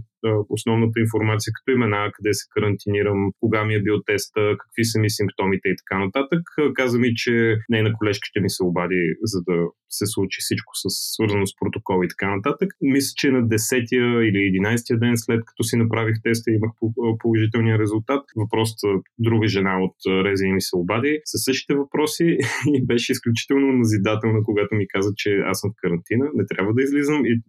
основната 0.49 0.99
информация, 0.99 1.51
като 1.53 1.71
имена, 1.71 2.11
къде 2.13 2.33
се 2.33 2.45
карантинирам, 2.53 3.31
кога 3.39 3.65
ми 3.65 3.73
е 3.75 3.81
бил 3.81 3.97
теста, 4.05 4.41
какви 4.59 4.83
са 4.85 4.99
ми 4.99 5.09
симптомите 5.09 5.67
и 5.69 5.75
така 5.81 5.99
нататък. 6.05 6.41
Каза 6.73 6.99
ми, 6.99 7.15
че 7.15 7.57
нейна 7.69 7.93
колежка 7.93 8.25
ще 8.25 8.41
ми 8.41 8.49
се 8.49 8.63
обади, 8.63 9.01
за 9.23 9.39
да 9.47 9.55
се 9.97 10.05
случи 10.05 10.37
всичко 10.41 10.71
с, 10.75 10.83
свързано 11.15 11.45
с 11.47 11.55
протокол 11.59 12.03
и 12.03 12.07
така 12.13 12.35
нататък. 12.35 12.69
Мисля, 12.81 13.13
че 13.15 13.31
на 13.31 13.41
10-я 13.47 14.27
или 14.27 14.39
11-я 14.53 14.99
ден 14.99 15.13
след 15.15 15.41
като 15.45 15.63
си 15.63 15.75
направих 15.77 16.15
теста 16.23 16.51
и 16.51 16.55
имах 16.55 16.71
положителния 17.19 17.79
резултат, 17.79 18.23
въпросът 18.35 18.77
друга 19.19 19.47
жена 19.47 19.83
от 19.85 19.95
Рези 20.25 20.47
ми 20.47 20.61
се 20.61 20.75
обади 20.75 21.19
със 21.25 21.43
същите 21.43 21.73
въпроси 21.75 22.37
и 22.75 22.85
беше 22.85 23.11
изключително 23.11 23.67
назидателна, 23.73 24.39
когато 24.43 24.75
ми 24.75 24.87
каза, 24.87 25.11
че 25.15 25.29
аз 25.51 25.59
съм 25.59 25.71
в 25.71 25.81
карантина, 25.81 26.25
не 26.35 26.45
трябва 26.45 26.73
да 26.73 26.83
излизам 26.83 27.25
и 27.25 27.41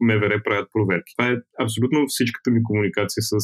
МВР 0.00 0.42
правят 0.44 0.68
проверки. 0.72 1.12
Това 1.16 1.30
е 1.30 1.36
абсолютно 1.64 2.09
всичката 2.10 2.50
ми 2.50 2.62
комуникация 2.62 3.22
с 3.22 3.36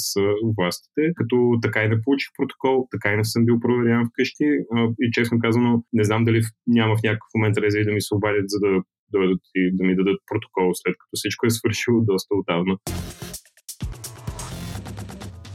властите, 0.57 1.03
като 1.19 1.37
така 1.63 1.81
и 1.83 1.89
не 1.89 2.03
получих 2.05 2.31
протокол, 2.39 2.77
така 2.91 3.13
и 3.13 3.17
не 3.17 3.25
съм 3.25 3.45
бил 3.47 3.61
проверяван 3.61 4.09
вкъщи 4.09 4.45
и 5.05 5.07
честно 5.13 5.39
казано 5.39 5.85
не 5.93 6.05
знам 6.05 6.25
дали 6.25 6.41
няма 6.67 6.97
в 6.97 7.03
някакъв 7.05 7.31
момент 7.35 7.57
рези 7.59 7.79
да 7.89 7.93
ми 7.93 8.01
се 8.01 8.15
обадят, 8.15 8.45
за 8.49 8.59
да 8.65 8.73
дойдат 9.13 9.41
и 9.55 9.77
да 9.77 9.85
ми 9.87 9.97
дадат 9.97 10.21
протокол, 10.27 10.71
след 10.75 10.95
като 11.01 11.15
всичко 11.15 11.47
е 11.47 11.51
свършило 11.51 11.99
доста 12.05 12.35
отдавна. 12.35 12.77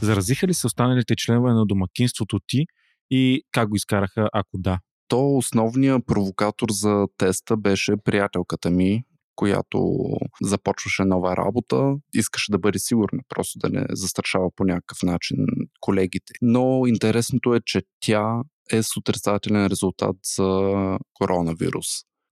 Заразиха 0.00 0.46
ли 0.46 0.54
се 0.54 0.66
останалите 0.66 1.16
членове 1.16 1.52
на 1.52 1.66
домакинството 1.66 2.38
ти 2.46 2.66
и 3.10 3.42
как 3.52 3.68
го 3.68 3.76
изкараха, 3.76 4.28
ако 4.32 4.58
да? 4.58 4.78
То 5.08 5.36
основният 5.36 6.06
провокатор 6.06 6.66
за 6.70 7.06
теста 7.18 7.56
беше 7.56 7.92
приятелката 8.04 8.70
ми, 8.70 9.02
която 9.36 9.94
започваше 10.42 11.04
нова 11.04 11.36
работа, 11.36 11.94
искаше 12.14 12.52
да 12.52 12.58
бъде 12.58 12.78
сигурна, 12.78 13.22
просто 13.28 13.58
да 13.58 13.68
не 13.68 13.86
застрашава 13.90 14.50
по 14.56 14.64
някакъв 14.64 14.98
начин 15.02 15.36
колегите. 15.80 16.32
Но 16.42 16.86
интересното 16.86 17.54
е, 17.54 17.60
че 17.64 17.82
тя 18.00 18.42
е 18.72 18.82
с 18.82 18.96
отрицателен 18.96 19.66
резултат 19.66 20.16
за 20.36 20.72
коронавирус. 21.14 21.86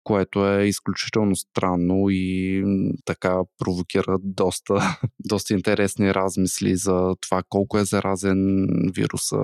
което 0.04 0.48
е 0.48 0.66
изключително 0.66 1.36
странно 1.36 2.06
и 2.10 2.64
така 3.04 3.40
провокира 3.58 4.18
доста, 4.22 4.98
доста 5.18 5.54
интересни 5.54 6.14
размисли 6.14 6.76
за 6.76 7.14
това 7.20 7.42
колко 7.48 7.78
е 7.78 7.84
заразен 7.84 8.66
вируса, 8.94 9.36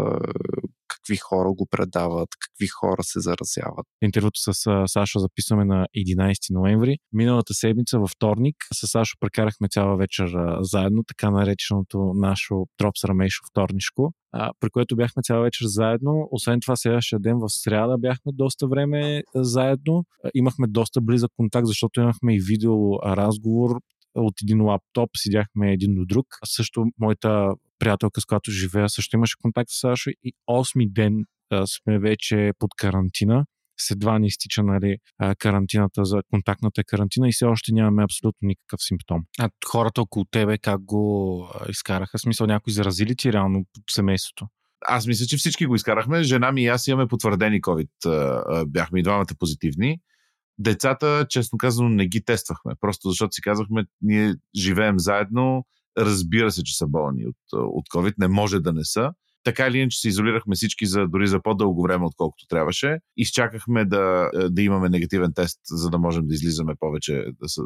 какви 1.07 1.17
хора 1.17 1.53
го 1.53 1.67
предават, 1.71 2.29
какви 2.41 2.67
хора 2.67 3.03
се 3.03 3.21
заразяват. 3.21 3.87
Интервюто 4.03 4.41
с 4.41 4.85
Сашо 4.87 5.19
записваме 5.19 5.65
на 5.65 5.87
11 5.97 6.37
ноември. 6.51 6.99
Миналата 7.13 7.55
седмица 7.55 7.99
във 7.99 8.11
вторник 8.11 8.57
с 8.75 8.87
Сашо 8.87 9.17
прекарахме 9.21 9.69
цяла 9.69 9.97
вечер 9.97 10.29
заедно, 10.61 11.05
така 11.05 11.31
нареченото 11.31 12.13
наше 12.15 12.55
Дропс 12.81 13.05
Рамейшо 13.05 13.43
вторнишко, 13.51 14.13
при 14.61 14.71
което 14.71 14.97
бяхме 14.97 15.23
цяла 15.23 15.43
вечер 15.43 15.65
заедно. 15.67 16.29
Освен 16.31 16.61
това, 16.61 16.77
следващия 16.77 17.19
ден 17.19 17.39
в 17.39 17.47
сряда 17.49 17.99
бяхме 17.99 18.33
доста 18.33 18.69
време 18.69 19.23
заедно. 19.35 20.05
Имахме 20.35 20.67
доста 20.67 21.01
близък 21.01 21.31
контакт, 21.37 21.67
защото 21.67 22.01
имахме 22.01 22.37
и 22.37 22.41
видео 22.41 22.99
разговор 23.03 23.81
от 24.15 24.35
един 24.43 24.63
лаптоп, 24.63 25.11
седяхме 25.17 25.73
един 25.73 25.95
до 25.95 26.05
друг. 26.07 26.27
Също 26.45 26.85
моята 27.01 27.55
приятелка, 27.79 28.21
с 28.21 28.25
която 28.25 28.51
живея, 28.51 28.89
също 28.89 29.17
имаше 29.17 29.37
контакт 29.43 29.71
с 29.71 29.81
Сашо 29.81 30.11
и 30.23 30.33
8 30.51 30.93
ден 30.93 31.25
а, 31.51 31.67
сме 31.67 31.99
вече 31.99 32.53
под 32.59 32.71
карантина. 32.77 33.45
След 33.79 33.99
два 33.99 34.19
ни 34.19 34.27
изтича 34.27 34.63
нали, 34.63 34.97
карантината 35.39 36.05
за 36.05 36.23
контактната 36.31 36.85
карантина 36.85 37.29
и 37.29 37.33
все 37.33 37.45
още 37.45 37.73
нямаме 37.73 38.05
абсолютно 38.05 38.47
никакъв 38.47 38.81
симптом. 38.83 39.23
А 39.39 39.51
хората 39.67 40.03
около 40.03 40.25
тебе 40.25 40.59
как 40.59 40.85
го 40.85 41.49
изкараха? 41.69 42.19
Смисъл 42.19 42.47
някой 42.47 42.73
заразили 42.73 43.17
ти 43.17 43.33
реално 43.33 43.65
семейството? 43.91 44.47
Аз 44.87 45.07
мисля, 45.07 45.27
че 45.27 45.37
всички 45.37 45.67
го 45.67 45.75
изкарахме. 45.75 46.23
Жена 46.23 46.53
ми 46.53 46.63
и 46.63 46.67
аз 46.67 46.87
имаме 46.87 47.09
потвърдени 47.09 47.63
COVID. 47.63 48.67
Бяхме 48.67 49.01
и 49.01 49.03
двамата 49.03 49.27
позитивни. 49.39 49.99
Децата, 50.59 51.27
честно 51.29 51.59
казано, 51.59 51.89
не 51.89 52.07
ги 52.07 52.25
тествахме. 52.25 52.73
Просто 52.81 53.09
защото 53.09 53.33
си 53.33 53.43
казахме, 53.43 53.85
ние 54.01 54.35
живеем 54.57 54.99
заедно, 54.99 55.67
разбира 55.99 56.51
се, 56.51 56.63
че 56.63 56.77
са 56.77 56.87
болни 56.87 57.27
от, 57.27 57.37
от 57.53 57.89
COVID, 57.89 58.15
не 58.19 58.29
може 58.29 58.61
да 58.61 58.73
не 58.73 58.85
са. 58.85 59.11
Така 59.45 59.67
или 59.67 59.79
иначе 59.79 60.01
се 60.01 60.09
изолирахме 60.09 60.55
всички 60.55 60.87
за, 60.87 61.07
дори 61.09 61.27
за 61.27 61.43
по-дълго 61.43 61.83
време, 61.83 62.05
отколкото 62.05 62.47
трябваше. 62.49 62.99
Изчакахме 63.17 63.85
да, 63.85 64.31
да 64.51 64.63
имаме 64.63 64.89
негативен 64.89 65.33
тест, 65.35 65.61
за 65.65 65.91
да 65.91 65.99
можем 65.99 66.27
да 66.27 66.35
излизаме 66.35 66.75
повече 66.81 67.13
да 67.13 67.49
с, 67.49 67.61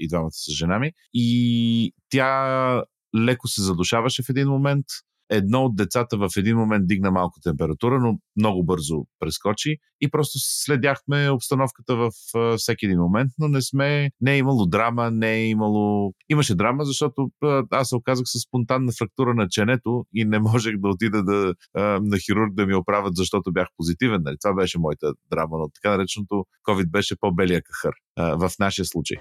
и 0.00 0.08
двамата 0.08 0.30
с 0.30 0.52
жена 0.52 0.78
ми. 0.78 0.92
И 1.14 1.92
тя 2.10 2.82
леко 3.16 3.48
се 3.48 3.62
задушаваше 3.62 4.22
в 4.22 4.28
един 4.28 4.48
момент 4.48 4.86
едно 5.30 5.64
от 5.64 5.76
децата 5.76 6.16
в 6.16 6.28
един 6.36 6.56
момент 6.56 6.86
дигна 6.86 7.10
малко 7.10 7.40
температура, 7.40 8.00
но 8.00 8.18
много 8.36 8.64
бързо 8.64 8.96
прескочи 9.18 9.76
и 10.00 10.10
просто 10.10 10.38
следяхме 10.38 11.30
обстановката 11.30 11.96
в 11.96 12.10
всеки 12.56 12.86
един 12.86 12.98
момент, 12.98 13.32
но 13.38 13.48
не 13.48 13.62
сме, 13.62 14.10
не 14.20 14.34
е 14.34 14.38
имало 14.38 14.66
драма, 14.66 15.10
не 15.10 15.32
е 15.32 15.48
имало... 15.48 16.12
Имаше 16.28 16.54
драма, 16.54 16.84
защото 16.84 17.30
аз 17.70 17.88
се 17.88 17.96
оказах 17.96 18.24
с 18.26 18.38
спонтанна 18.38 18.92
фрактура 18.98 19.34
на 19.34 19.48
ченето 19.48 20.04
и 20.14 20.24
не 20.24 20.38
можех 20.38 20.78
да 20.78 20.88
отида 20.88 21.22
да, 21.22 21.54
на 22.00 22.18
хирург 22.18 22.54
да 22.54 22.66
ми 22.66 22.74
оправят, 22.74 23.16
защото 23.16 23.52
бях 23.52 23.68
позитивен. 23.76 24.22
Нали? 24.24 24.36
Това 24.42 24.54
беше 24.54 24.78
моята 24.78 25.12
драма, 25.30 25.58
но 25.58 25.68
така 25.68 25.96
нареченото 25.96 26.44
COVID 26.68 26.90
беше 26.90 27.16
по-белия 27.20 27.62
кахър 27.62 27.92
в 28.38 28.50
нашия 28.58 28.84
случай. 28.84 29.16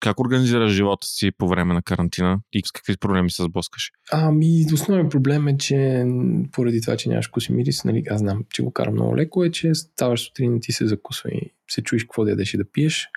Как 0.00 0.20
организираш 0.20 0.72
живота 0.72 1.06
си 1.06 1.30
по 1.38 1.48
време 1.48 1.74
на 1.74 1.82
карантина 1.82 2.40
и 2.52 2.62
с 2.64 2.72
какви 2.72 2.96
проблеми 2.96 3.30
се 3.30 3.42
сблъскаш? 3.42 3.90
Ами, 4.12 4.64
основен 4.72 5.08
проблем 5.08 5.48
е, 5.48 5.58
че 5.58 6.06
поради 6.52 6.80
това, 6.80 6.96
че 6.96 7.08
нямаш 7.08 7.28
вкус 7.28 7.48
и 7.48 7.52
мирис, 7.52 7.84
нали, 7.84 8.02
аз 8.10 8.18
знам, 8.18 8.44
че 8.50 8.62
го 8.62 8.72
карам 8.72 8.94
много 8.94 9.16
леко, 9.16 9.44
е, 9.44 9.50
че 9.50 9.74
ставаш 9.74 10.20
сутрин 10.20 10.58
ти 10.60 10.72
се 10.72 10.86
закусва 10.86 11.30
и 11.30 11.54
се 11.70 11.82
чуеш 11.82 12.04
какво 12.04 12.24
да 12.24 12.30
ядеш 12.30 12.54
и 12.54 12.56
да 12.56 12.70
пиеш. 12.72 13.08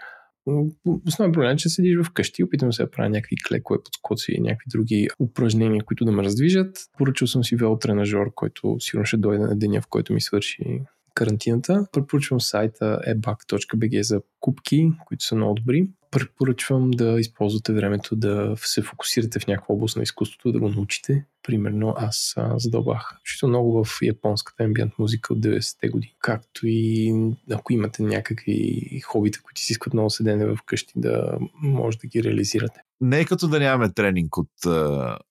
Основен 1.08 1.32
проблем 1.32 1.52
е, 1.52 1.58
че 1.58 1.70
седиш 1.70 1.98
вкъщи, 2.06 2.44
опитвам 2.44 2.74
се 2.74 2.84
да 2.84 2.92
правя 2.92 3.10
някакви 3.10 3.36
клекове, 3.48 3.80
подскоци 3.84 4.32
и 4.32 4.42
някакви 4.42 4.66
други 4.68 5.08
упражнения, 5.20 5.84
които 5.84 6.06
да 6.06 6.12
ме 6.12 6.24
раздвижат. 6.24 6.78
Поръчал 6.98 7.28
съм 7.28 7.44
си 7.44 7.56
велотренажор, 7.56 8.34
който 8.36 8.76
сигурно 8.80 9.06
ще 9.06 9.18
дойде 9.18 9.44
на 9.44 9.58
деня, 9.58 9.82
в 9.82 9.88
който 9.90 10.14
ми 10.14 10.22
свърши 10.22 10.82
карантината. 11.16 11.88
Препоръчвам 11.92 12.42
сайта 12.42 13.02
ebac.bg 13.08 14.02
за 14.02 14.22
купки, 14.40 14.92
които 15.06 15.26
са 15.26 15.36
много 15.36 15.54
добри. 15.54 15.88
Препоръчвам 16.12 16.92
да 16.92 17.20
използвате 17.20 17.74
времето 17.74 18.16
да 18.16 18.54
се 18.58 18.82
фокусирате 18.82 19.40
в 19.40 19.48
някаква 19.48 19.76
област 19.76 19.98
на 19.98 20.04
изкуството, 20.04 20.52
да 20.52 20.60
го 20.60 20.70
научите. 20.70 21.26
Примерно 21.44 21.94
аз 21.98 22.36
задълбах 22.56 23.20
чисто 23.24 23.48
много 23.48 23.84
в 23.84 23.98
японската 24.02 24.64
амбиент 24.64 24.94
музика 25.00 25.34
от 25.34 25.40
90-те 25.40 25.90
години. 25.90 26.16
Както 26.20 26.68
и 26.68 27.14
ако 27.52 27.74
имате 27.74 28.04
някакви 28.04 29.00
хобита, 29.06 29.40
които 29.42 29.62
изискват 29.62 29.94
много 29.94 30.10
седене 30.10 30.56
вкъщи, 30.56 30.94
да 30.96 31.38
може 31.62 31.98
да 31.98 32.08
ги 32.08 32.24
реализирате. 32.24 32.82
Не 33.02 33.20
е 33.20 33.26
като 33.26 33.48
да 33.48 33.60
нямаме 33.60 33.94
тренинг 33.94 34.38
от, 34.38 34.66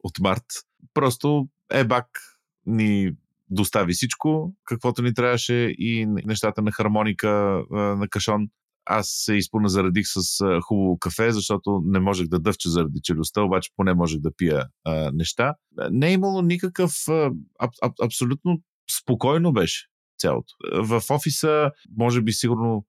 от 0.02 0.20
март. 0.20 0.44
Просто 0.94 1.48
ебак 1.70 2.06
ни 2.66 3.12
достави 3.50 3.92
всичко, 3.92 4.54
каквото 4.64 5.02
ни 5.02 5.14
трябваше 5.14 5.54
и 5.78 6.06
нещата 6.06 6.62
на 6.62 6.72
хармоника, 6.72 7.62
на 7.70 8.08
кашон. 8.10 8.48
Аз 8.84 9.08
се 9.08 9.34
изпълна 9.34 9.68
зарадих 9.68 10.04
с 10.06 10.44
хубаво 10.60 10.98
кафе, 10.98 11.32
защото 11.32 11.82
не 11.84 12.00
можех 12.00 12.26
да 12.26 12.38
дъвча 12.38 12.70
заради 12.70 13.00
челюстта, 13.02 13.42
обаче 13.42 13.70
поне 13.76 13.94
можех 13.94 14.20
да 14.20 14.30
пия 14.36 14.66
а, 14.84 15.10
неща. 15.14 15.54
Не 15.90 16.08
е 16.08 16.12
имало 16.12 16.42
никакъв... 16.42 16.92
А, 17.08 17.30
аб, 17.60 17.94
абсолютно 18.02 18.60
спокойно 19.00 19.52
беше 19.52 19.86
цялото. 20.18 20.54
В 20.82 21.02
офиса, 21.10 21.70
може 21.98 22.22
би 22.22 22.32
сигурно 22.32 22.86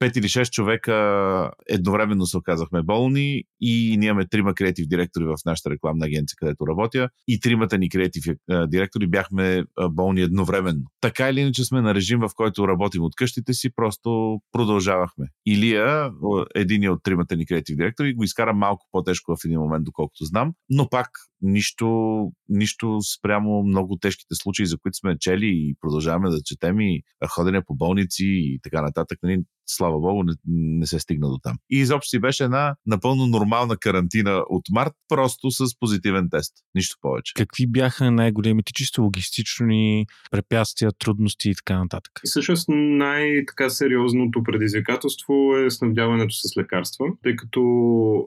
5 0.00 0.18
или 0.18 0.26
6 0.26 0.50
човека 0.50 1.50
едновременно 1.68 2.26
се 2.26 2.36
оказахме 2.36 2.82
болни 2.82 3.42
и 3.60 3.96
ние 3.98 4.08
имаме 4.08 4.28
трима 4.28 4.54
креатив 4.54 4.86
директори 4.86 5.24
в 5.24 5.36
нашата 5.46 5.70
рекламна 5.70 6.06
агенция, 6.06 6.36
където 6.36 6.66
работя 6.66 7.08
и 7.28 7.40
тримата 7.40 7.78
ни 7.78 7.88
креатив 7.88 8.24
директори 8.66 9.06
бяхме 9.06 9.64
болни 9.90 10.20
едновременно. 10.20 10.84
Така 11.00 11.28
или 11.28 11.40
иначе 11.40 11.64
сме 11.64 11.80
на 11.80 11.94
режим, 11.94 12.20
в 12.20 12.30
който 12.34 12.68
работим 12.68 13.02
от 13.02 13.16
къщите 13.16 13.54
си, 13.54 13.70
просто 13.76 14.38
продължавахме. 14.52 15.26
Илия, 15.46 16.10
един 16.54 16.90
от 16.90 17.02
тримата 17.02 17.36
ни 17.36 17.46
креатив 17.46 17.76
директори, 17.76 18.14
го 18.14 18.24
изкара 18.24 18.54
малко 18.54 18.86
по-тежко 18.92 19.36
в 19.36 19.44
един 19.44 19.60
момент, 19.60 19.84
доколкото 19.84 20.24
знам, 20.24 20.52
но 20.70 20.88
пак 20.88 21.08
нищо, 21.42 22.30
нищо 22.48 22.98
спрямо 23.18 23.62
много 23.62 23.96
тежките 23.96 24.34
случаи, 24.34 24.66
за 24.66 24.78
които 24.78 24.96
сме 24.96 25.18
чели 25.20 25.46
и 25.46 25.74
продължаваме 25.80 26.30
да 26.30 26.42
четем 26.44 26.80
и 26.80 27.02
ходене 27.28 27.64
по 27.66 27.74
болници 27.74 28.24
и 28.24 28.58
така 28.62 28.82
нататък. 28.82 29.18
Нали, 29.22 29.42
слава 29.66 30.00
богу, 30.00 30.22
не, 30.22 30.32
не 30.46 30.86
се 30.86 30.98
стигна 30.98 31.28
до 31.28 31.38
там. 31.42 31.56
И 31.70 31.78
изобщо 31.78 32.08
си 32.08 32.18
беше 32.18 32.44
една 32.44 32.74
напълно 32.86 33.26
нормална 33.26 33.76
карантина 33.76 34.44
от 34.48 34.62
март, 34.72 34.92
просто 35.08 35.50
с 35.50 35.78
позитивен 35.80 36.28
тест. 36.30 36.52
Нищо 36.74 36.96
повече. 37.00 37.32
Какви 37.36 37.66
бяха 37.66 38.10
най-големите 38.10 38.72
чисто 38.72 39.02
логистични 39.02 40.06
препятствия, 40.30 40.90
трудности 40.98 41.50
и 41.50 41.54
така 41.54 41.78
нататък? 41.78 42.12
Всъщност 42.24 42.68
най-така 42.68 43.70
сериозното 43.70 44.42
предизвикателство 44.42 45.56
е 45.66 45.70
снабдяването 45.70 46.34
с 46.34 46.56
лекарства, 46.58 47.06
тъй 47.22 47.36
като 47.36 47.60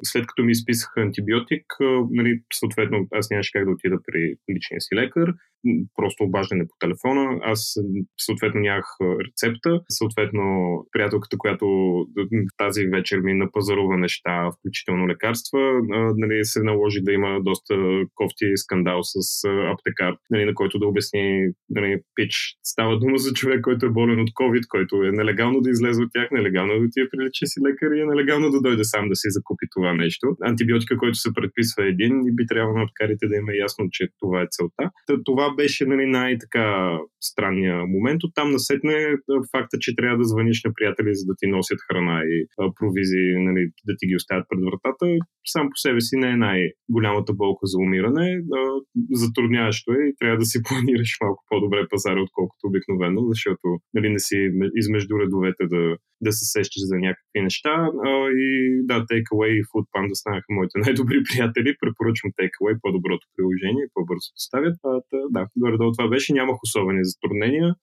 след 0.03 0.27
като 0.27 0.43
ми 0.43 0.51
изписаха 0.51 1.01
антибиотик, 1.01 1.65
нали, 2.09 2.41
съответно 2.53 3.00
аз 3.11 3.29
нямаше 3.29 3.51
как 3.51 3.65
да 3.65 3.71
отида 3.71 3.97
при 4.05 4.35
личния 4.55 4.81
си 4.81 4.95
лекар, 4.95 5.33
просто 5.95 6.23
обаждане 6.23 6.63
по 6.63 6.75
телефона. 6.79 7.39
Аз 7.43 7.73
съответно 8.17 8.61
нямах 8.61 8.85
рецепта. 9.25 9.81
Съответно, 9.89 10.43
приятелката, 10.91 11.37
която 11.37 11.65
тази 12.57 12.87
вечер 12.87 13.19
ми 13.19 13.33
напазарува 13.33 13.97
неща, 13.97 14.49
включително 14.51 15.07
лекарства, 15.07 15.59
нали, 16.17 16.45
се 16.45 16.63
наложи 16.63 17.01
да 17.01 17.11
има 17.11 17.39
доста 17.41 17.75
кофти 18.15 18.45
скандал 18.55 18.99
с 19.03 19.47
аптекар, 19.73 20.13
нали, 20.29 20.45
на 20.45 20.53
който 20.53 20.79
да 20.79 20.87
обясни 20.87 21.47
нали, 21.69 21.99
пич. 22.15 22.33
Става 22.63 22.99
дума 22.99 23.17
за 23.17 23.33
човек, 23.33 23.61
който 23.61 23.85
е 23.85 23.89
болен 23.89 24.19
от 24.19 24.29
COVID, 24.29 24.67
който 24.67 25.03
е 25.03 25.11
нелегално 25.11 25.61
да 25.61 25.69
излезе 25.69 26.01
от 26.01 26.09
тях, 26.13 26.31
нелегално 26.31 26.73
да 26.73 26.85
отиде 26.85 27.09
при 27.11 27.25
лечи 27.25 27.45
си 27.45 27.59
лекар 27.67 27.91
и 27.95 28.01
е 28.01 28.05
нелегално 28.05 28.49
да 28.49 28.61
дойде 28.61 28.83
сам 28.83 29.09
да 29.09 29.15
си 29.15 29.27
закупи 29.29 29.65
това 29.75 29.93
нещо. 29.93 30.27
Антибиотика, 30.41 30.97
който 30.97 31.17
се 31.17 31.33
предписва 31.33 31.87
един 31.87 32.13
и 32.27 32.35
би 32.35 32.45
трябвало 32.47 32.77
на 32.77 32.83
аптекарите 32.83 33.27
да 33.27 33.35
има 33.35 33.53
ясно, 33.53 33.85
че 33.91 34.07
това 34.19 34.41
е 34.41 34.51
целта. 34.51 34.83
Това 35.25 35.50
беше 35.55 35.85
нали, 35.85 36.05
най-така 36.05 36.97
странния 37.21 37.85
момент. 37.85 38.23
Оттам 38.23 38.51
насетне 38.51 38.95
факта, 39.51 39.77
че 39.79 39.95
трябва 39.95 40.17
да 40.17 40.23
звъниш 40.23 40.63
на 40.65 40.71
приятели, 40.73 41.15
за 41.15 41.25
да 41.25 41.33
ти 41.37 41.47
носят 41.47 41.79
храна 41.87 42.21
и 42.33 42.35
провизии, 42.79 43.43
нали, 43.47 43.63
да 43.85 43.93
ти 43.97 44.07
ги 44.07 44.15
оставят 44.15 44.45
пред 44.49 44.59
вратата, 44.67 45.05
сам 45.45 45.65
по 45.71 45.77
себе 45.83 46.01
си 46.01 46.15
не 46.17 46.29
е 46.29 46.43
най-голямата 46.47 47.33
болка 47.33 47.65
за 47.71 47.77
умиране. 47.77 48.27
Затрудняващо 49.11 49.91
е 49.91 50.01
и 50.09 50.15
трябва 50.19 50.37
да 50.37 50.45
си 50.45 50.57
планираш 50.67 51.11
малко 51.23 51.43
по-добре 51.49 51.81
пазара, 51.89 52.21
отколкото 52.21 52.67
обикновено, 52.67 53.21
защото 53.31 53.65
нали, 53.93 54.09
не 54.09 54.19
си 54.19 54.37
измежду 54.75 55.13
редовете 55.19 55.63
да, 55.73 55.83
да 56.21 56.31
се 56.37 56.45
сещаш 56.53 56.81
за 56.89 56.95
някакви 57.05 57.39
неща. 57.47 57.73
И 58.45 58.47
да, 58.89 58.95
Takeaway 59.09 59.51
и 59.59 59.63
Foodpanda 59.69 60.13
станаха 60.13 60.49
моите 60.49 60.75
най-добри 60.85 61.17
приятели. 61.27 61.79
Препоръчвам 61.81 62.31
Takeaway, 62.39 62.75
по-доброто 62.83 63.25
приложение, 63.35 63.85
по-бързо 63.93 64.27
доставят. 64.37 64.75
Да, 65.35 65.40
горе-долу 65.57 65.91
това 65.91 66.07
беше. 66.07 66.33
Нямах 66.33 66.57
особени 66.63 66.99
затруднения. 67.03 67.75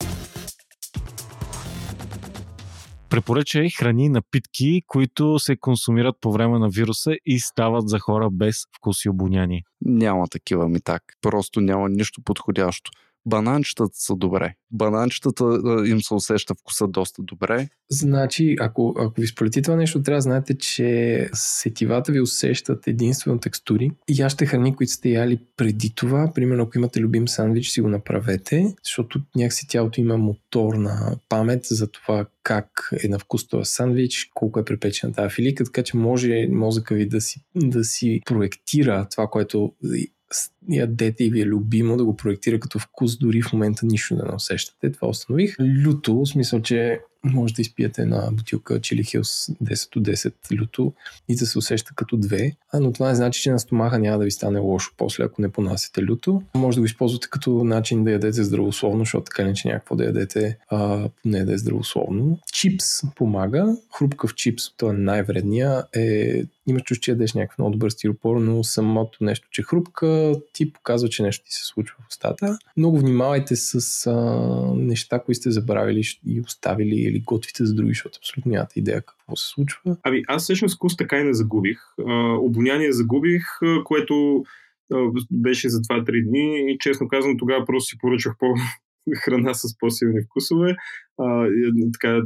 Препоръчай 3.11 3.69
храни 3.79 4.05
и 4.05 4.09
напитки, 4.09 4.83
които 4.87 5.39
се 5.39 5.57
консумират 5.57 6.17
по 6.21 6.33
време 6.33 6.59
на 6.59 6.69
вируса 6.69 7.17
и 7.27 7.41
стават 7.41 7.89
за 7.89 7.99
хора 7.99 8.29
без 8.33 8.57
вкус 8.77 9.05
и 9.05 9.09
обоняние. 9.09 9.63
Няма 9.81 10.29
такива 10.29 10.69
ми 10.69 10.81
так. 10.81 11.03
Просто 11.23 11.61
няма 11.61 11.89
нищо 11.89 12.23
подходящо. 12.25 12.91
Бананчетата 13.27 13.95
са 13.95 14.17
добре. 14.17 14.55
Бананчетата 14.71 15.45
им 15.87 16.01
се 16.03 16.15
усеща 16.15 16.55
вкуса 16.55 16.89
доста 16.89 17.23
добре. 17.23 17.69
Значи, 17.91 18.57
ако, 18.61 18.95
ако 18.99 19.21
ви 19.21 19.27
сполети 19.27 19.63
това 19.63 19.77
нещо, 19.77 20.03
трябва 20.03 20.17
да 20.17 20.23
знаете, 20.23 20.59
че 20.59 21.31
сетивата 21.33 22.13
ви 22.13 22.21
усещат 22.21 22.87
единствено 22.87 23.39
текстури. 23.39 23.91
Ящите 24.11 24.47
храни, 24.47 24.77
които 24.77 24.93
сте 24.93 25.09
яли 25.09 25.41
преди 25.57 25.95
това, 25.95 26.33
примерно 26.35 26.63
ако 26.63 26.79
имате 26.79 27.01
любим 27.01 27.29
сандвич, 27.29 27.69
си 27.69 27.81
го 27.81 27.89
направете, 27.89 28.75
защото 28.85 29.21
някакси 29.37 29.69
тялото 29.69 30.01
има 30.01 30.17
моторна 30.17 31.17
памет 31.29 31.65
за 31.65 31.91
това 31.91 32.27
как 32.43 32.91
е 33.05 33.09
на 33.09 33.19
вкус 33.19 33.49
този 33.49 33.71
сандвич, 33.73 34.31
колко 34.35 34.61
е 34.61 34.65
припечена 34.65 35.13
тази 35.13 35.35
филика, 35.35 35.65
така 35.65 35.83
че 35.83 35.97
може 35.97 36.49
мозъка 36.51 36.95
ви 36.95 37.09
да 37.09 37.21
си, 37.21 37.41
да 37.55 37.85
си 37.85 38.21
проектира 38.27 39.07
това, 39.11 39.27
което 39.27 39.73
ядете 40.69 41.25
и 41.25 41.31
ви 41.31 41.41
е 41.41 41.47
любимо 41.47 41.97
да 41.97 42.05
го 42.05 42.17
проектира 42.17 42.61
като 42.61 42.79
вкус, 42.79 43.19
дори 43.19 43.43
в 43.43 43.53
момента 43.53 43.87
нищо 43.87 44.17
да 44.17 44.25
не 44.25 44.35
усещате. 44.35 44.93
Това 44.93 45.09
установих. 45.09 45.57
Люто, 45.61 46.15
в 46.15 46.27
смисъл, 46.27 46.63
че 46.63 47.01
може 47.25 47.55
да 47.55 47.63
изпиете 47.63 48.03
една 48.03 48.29
бутилка 48.33 48.81
Chili 48.81 49.03
Hills 49.03 49.57
10 49.63 49.97
от 49.97 50.05
10 50.05 50.61
люто 50.61 50.93
и 51.29 51.37
да 51.37 51.47
се 51.47 51.59
усеща 51.59 51.93
като 51.97 52.17
две, 52.17 52.57
а, 52.73 52.81
но 52.81 52.93
това 52.93 53.09
не 53.09 53.15
значи, 53.15 53.43
че 53.43 53.51
на 53.51 53.59
стомаха 53.59 53.99
няма 53.99 54.19
да 54.19 54.25
ви 54.25 54.31
стане 54.31 54.59
лошо 54.59 54.93
после, 54.97 55.25
ако 55.25 55.43
не 55.43 55.49
понасите 55.49 56.03
люто. 56.03 56.43
Може 56.55 56.75
да 56.75 56.81
го 56.81 56.87
използвате 56.87 57.29
като 57.31 57.65
начин 57.65 58.05
да 58.05 58.11
ядете 58.11 58.43
здравословно, 58.43 58.99
защото 58.99 59.25
така 59.25 59.45
не 59.45 59.55
че 59.55 59.69
някакво 59.69 59.97
да 59.97 60.05
ядете 60.05 60.59
а, 60.69 61.09
не 61.25 61.45
да 61.45 61.55
е 61.55 61.59
здравословно. 61.59 62.39
Чипс 62.53 63.03
помага. 63.17 63.77
Хрупкав 63.99 64.35
чипс, 64.35 64.77
това 64.77 64.93
е 64.93 64.97
най-вредния, 64.97 65.85
е 65.97 66.43
имаш 66.67 66.83
чувство, 66.83 67.03
че 67.03 67.11
ядеш 67.11 67.35
някакъв 67.35 67.59
много 67.59 67.73
добър 67.73 67.91
стиропор, 67.91 68.37
но 68.37 68.65
самото 68.65 69.25
нещо, 69.25 69.49
че 69.51 69.63
хрупка, 69.63 70.35
ти 70.53 70.73
показва, 70.73 71.09
че 71.09 71.23
нещо 71.23 71.45
ти 71.45 71.55
се 71.55 71.65
случва 71.65 71.97
в 72.05 72.09
устата. 72.09 72.59
Много 72.77 72.99
внимавайте 72.99 73.57
с 73.57 74.07
а, 74.07 74.15
неща, 74.75 75.19
които 75.19 75.39
сте 75.39 75.51
забравили 75.51 76.03
и 76.27 76.41
оставили 76.41 77.08
или 77.09 77.21
готвите 77.21 77.65
за 77.67 77.75
други, 77.75 77.91
защото 77.91 78.19
абсолютно 78.21 78.53
нямате 78.53 78.79
идея 78.79 79.03
какво 79.03 79.37
се 79.37 79.49
случва. 79.49 79.97
Ами 80.03 80.23
аз 80.29 80.43
всъщност 80.43 80.77
вкус 80.77 80.97
така 80.97 81.19
и 81.19 81.25
не 81.25 81.35
загубих. 81.35 81.79
Обоняние 82.41 82.93
загубих, 82.93 83.43
което 83.85 84.45
беше 85.31 85.69
за 85.69 85.79
2-3 85.79 86.29
дни 86.29 86.73
и 86.73 86.79
честно 86.79 87.09
казвам 87.09 87.39
тогава 87.39 87.67
просто 87.67 87.89
си 87.89 87.99
поръчах 87.99 88.33
по 88.39 88.55
храна 89.17 89.55
с 89.55 89.79
по-силни 89.79 90.21
вкусове. 90.23 90.77
И, 91.59 91.91
така, 91.93 92.23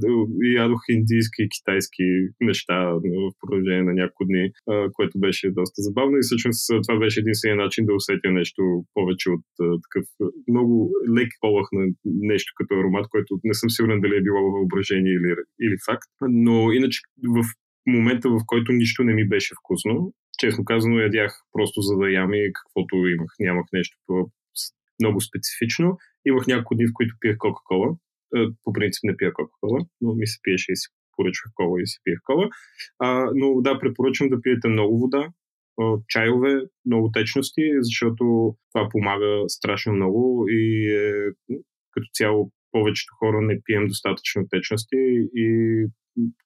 ядох 0.62 0.80
индийски 0.88 1.42
и 1.42 1.48
китайски 1.48 2.02
неща 2.40 2.78
в 2.94 3.32
продължение 3.40 3.82
на 3.82 3.92
няколко 3.92 4.24
дни, 4.24 4.50
което 4.92 5.20
беше 5.20 5.50
доста 5.50 5.82
забавно 5.82 6.16
и 6.16 6.22
всъщност 6.22 6.70
това 6.86 6.98
беше 6.98 7.20
единствения 7.20 7.56
начин 7.56 7.86
да 7.86 7.94
усетя 7.94 8.30
нещо 8.30 8.62
повече 8.94 9.30
от 9.30 9.44
такъв 9.84 10.04
много 10.48 10.90
лек 11.16 11.28
полах 11.40 11.66
на 11.72 11.86
нещо 12.04 12.52
като 12.56 12.74
аромат, 12.74 13.06
което 13.10 13.40
не 13.44 13.54
съм 13.54 13.70
сигурен 13.70 14.00
дали 14.00 14.16
е 14.16 14.22
било 14.22 14.50
въображение 14.50 15.12
или, 15.12 15.34
или 15.60 15.76
факт. 15.86 16.10
Но 16.22 16.72
иначе 16.72 17.00
в 17.36 17.44
момента, 17.86 18.28
в 18.30 18.40
който 18.46 18.72
нищо 18.72 19.04
не 19.04 19.14
ми 19.14 19.28
беше 19.28 19.54
вкусно, 19.60 20.12
честно 20.38 20.64
казано, 20.64 20.98
ядях 20.98 21.32
просто 21.52 21.80
за 21.80 21.96
да 21.96 22.10
ям 22.10 22.34
и 22.34 22.52
каквото 22.52 22.96
имах. 22.96 23.30
Нямах 23.40 23.66
нещо 23.72 23.96
много 25.00 25.20
специфично. 25.20 25.98
Имах 26.26 26.46
няколко 26.46 26.74
дни, 26.74 26.86
в 26.86 26.94
които 26.94 27.14
пиех 27.20 27.36
Кока-Кола. 27.38 27.96
Е, 28.36 28.38
по 28.64 28.72
принцип 28.72 29.00
не 29.04 29.16
пия 29.16 29.32
Кока-Кола, 29.32 29.78
но 30.00 30.14
ми 30.14 30.26
се 30.26 30.38
пиеше 30.42 30.72
и 30.72 30.76
си 30.76 30.88
поръчвах 31.16 31.52
кола 31.54 31.82
и 31.82 31.86
си 31.86 31.98
пиех 32.04 32.18
кола. 32.24 32.48
А, 32.98 33.30
но 33.34 33.60
да, 33.60 33.78
препоръчвам 33.78 34.28
да 34.28 34.40
пиете 34.42 34.68
много 34.68 34.98
вода, 34.98 35.32
чайове, 36.08 36.62
много 36.86 37.10
течности, 37.10 37.62
защото 37.78 38.54
това 38.72 38.88
помага 38.88 39.44
страшно 39.48 39.92
много 39.92 40.44
и 40.48 40.94
е, 40.94 41.12
като 41.90 42.06
цяло 42.12 42.50
повечето 42.72 43.14
хора 43.18 43.40
не 43.40 43.60
пием 43.64 43.86
достатъчно 43.86 44.48
течности 44.50 44.96
и 45.34 45.46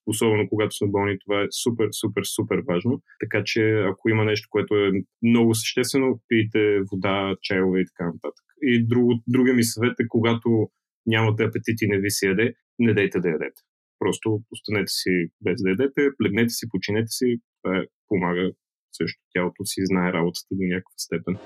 особено 0.07 0.49
когато 0.49 0.77
сме 0.77 0.89
болни, 0.89 1.19
това 1.25 1.43
е 1.43 1.47
супер, 1.63 1.89
супер, 2.01 2.23
супер 2.25 2.63
важно. 2.69 3.03
Така 3.21 3.43
че 3.45 3.85
ако 3.91 4.09
има 4.09 4.25
нещо, 4.25 4.49
което 4.51 4.75
е 4.75 4.91
много 5.23 5.55
съществено, 5.55 6.21
пийте 6.29 6.81
вода, 6.93 7.37
чайове 7.43 7.81
и 7.81 7.87
така 7.87 8.07
нататък. 8.07 8.45
И 8.63 8.87
друго, 8.87 9.23
другия 9.29 9.55
ми 9.55 9.65
съвет 9.65 10.01
е, 10.01 10.09
когато 10.09 10.71
нямате 11.07 11.45
апетит 11.45 11.83
и 11.83 11.89
не 11.89 11.99
ви 11.99 12.11
се 12.11 12.27
яде, 12.27 12.55
не 12.79 12.95
дейте 12.95 13.21
да 13.21 13.29
ядете. 13.29 13.63
Просто 13.99 14.41
останете 14.53 14.89
си 14.91 15.29
без 15.41 15.63
да 15.63 15.71
ядете, 15.71 16.09
легнете 16.25 16.49
си, 16.49 16.69
починете 16.69 17.09
си. 17.09 17.37
Това 17.63 17.77
е, 17.79 17.85
помага 18.09 18.51
също. 18.93 19.23
Тялото 19.33 19.65
си 19.65 19.81
знае 19.85 20.13
работата 20.13 20.49
до 20.51 20.65
някаква 20.65 20.95
степен. 20.97 21.37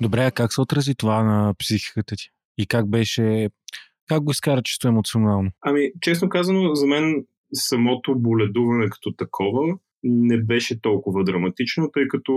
Добре, 0.00 0.20
а 0.24 0.30
как 0.30 0.52
се 0.52 0.60
отрази 0.60 0.94
това 0.94 1.22
на 1.22 1.54
психиката 1.58 2.16
ти? 2.16 2.28
И 2.58 2.66
как 2.66 2.90
беше 2.90 3.48
как 4.08 4.22
го 4.22 4.30
изкара 4.30 4.62
чисто 4.62 4.88
емоционално? 4.88 5.50
Ами, 5.60 5.90
честно 6.00 6.28
казано, 6.28 6.74
за 6.74 6.86
мен 6.86 7.24
самото 7.54 8.14
боледуване 8.18 8.90
като 8.90 9.12
такова 9.12 9.78
не 10.02 10.42
беше 10.42 10.80
толкова 10.80 11.24
драматично, 11.24 11.90
тъй 11.92 12.08
като 12.08 12.32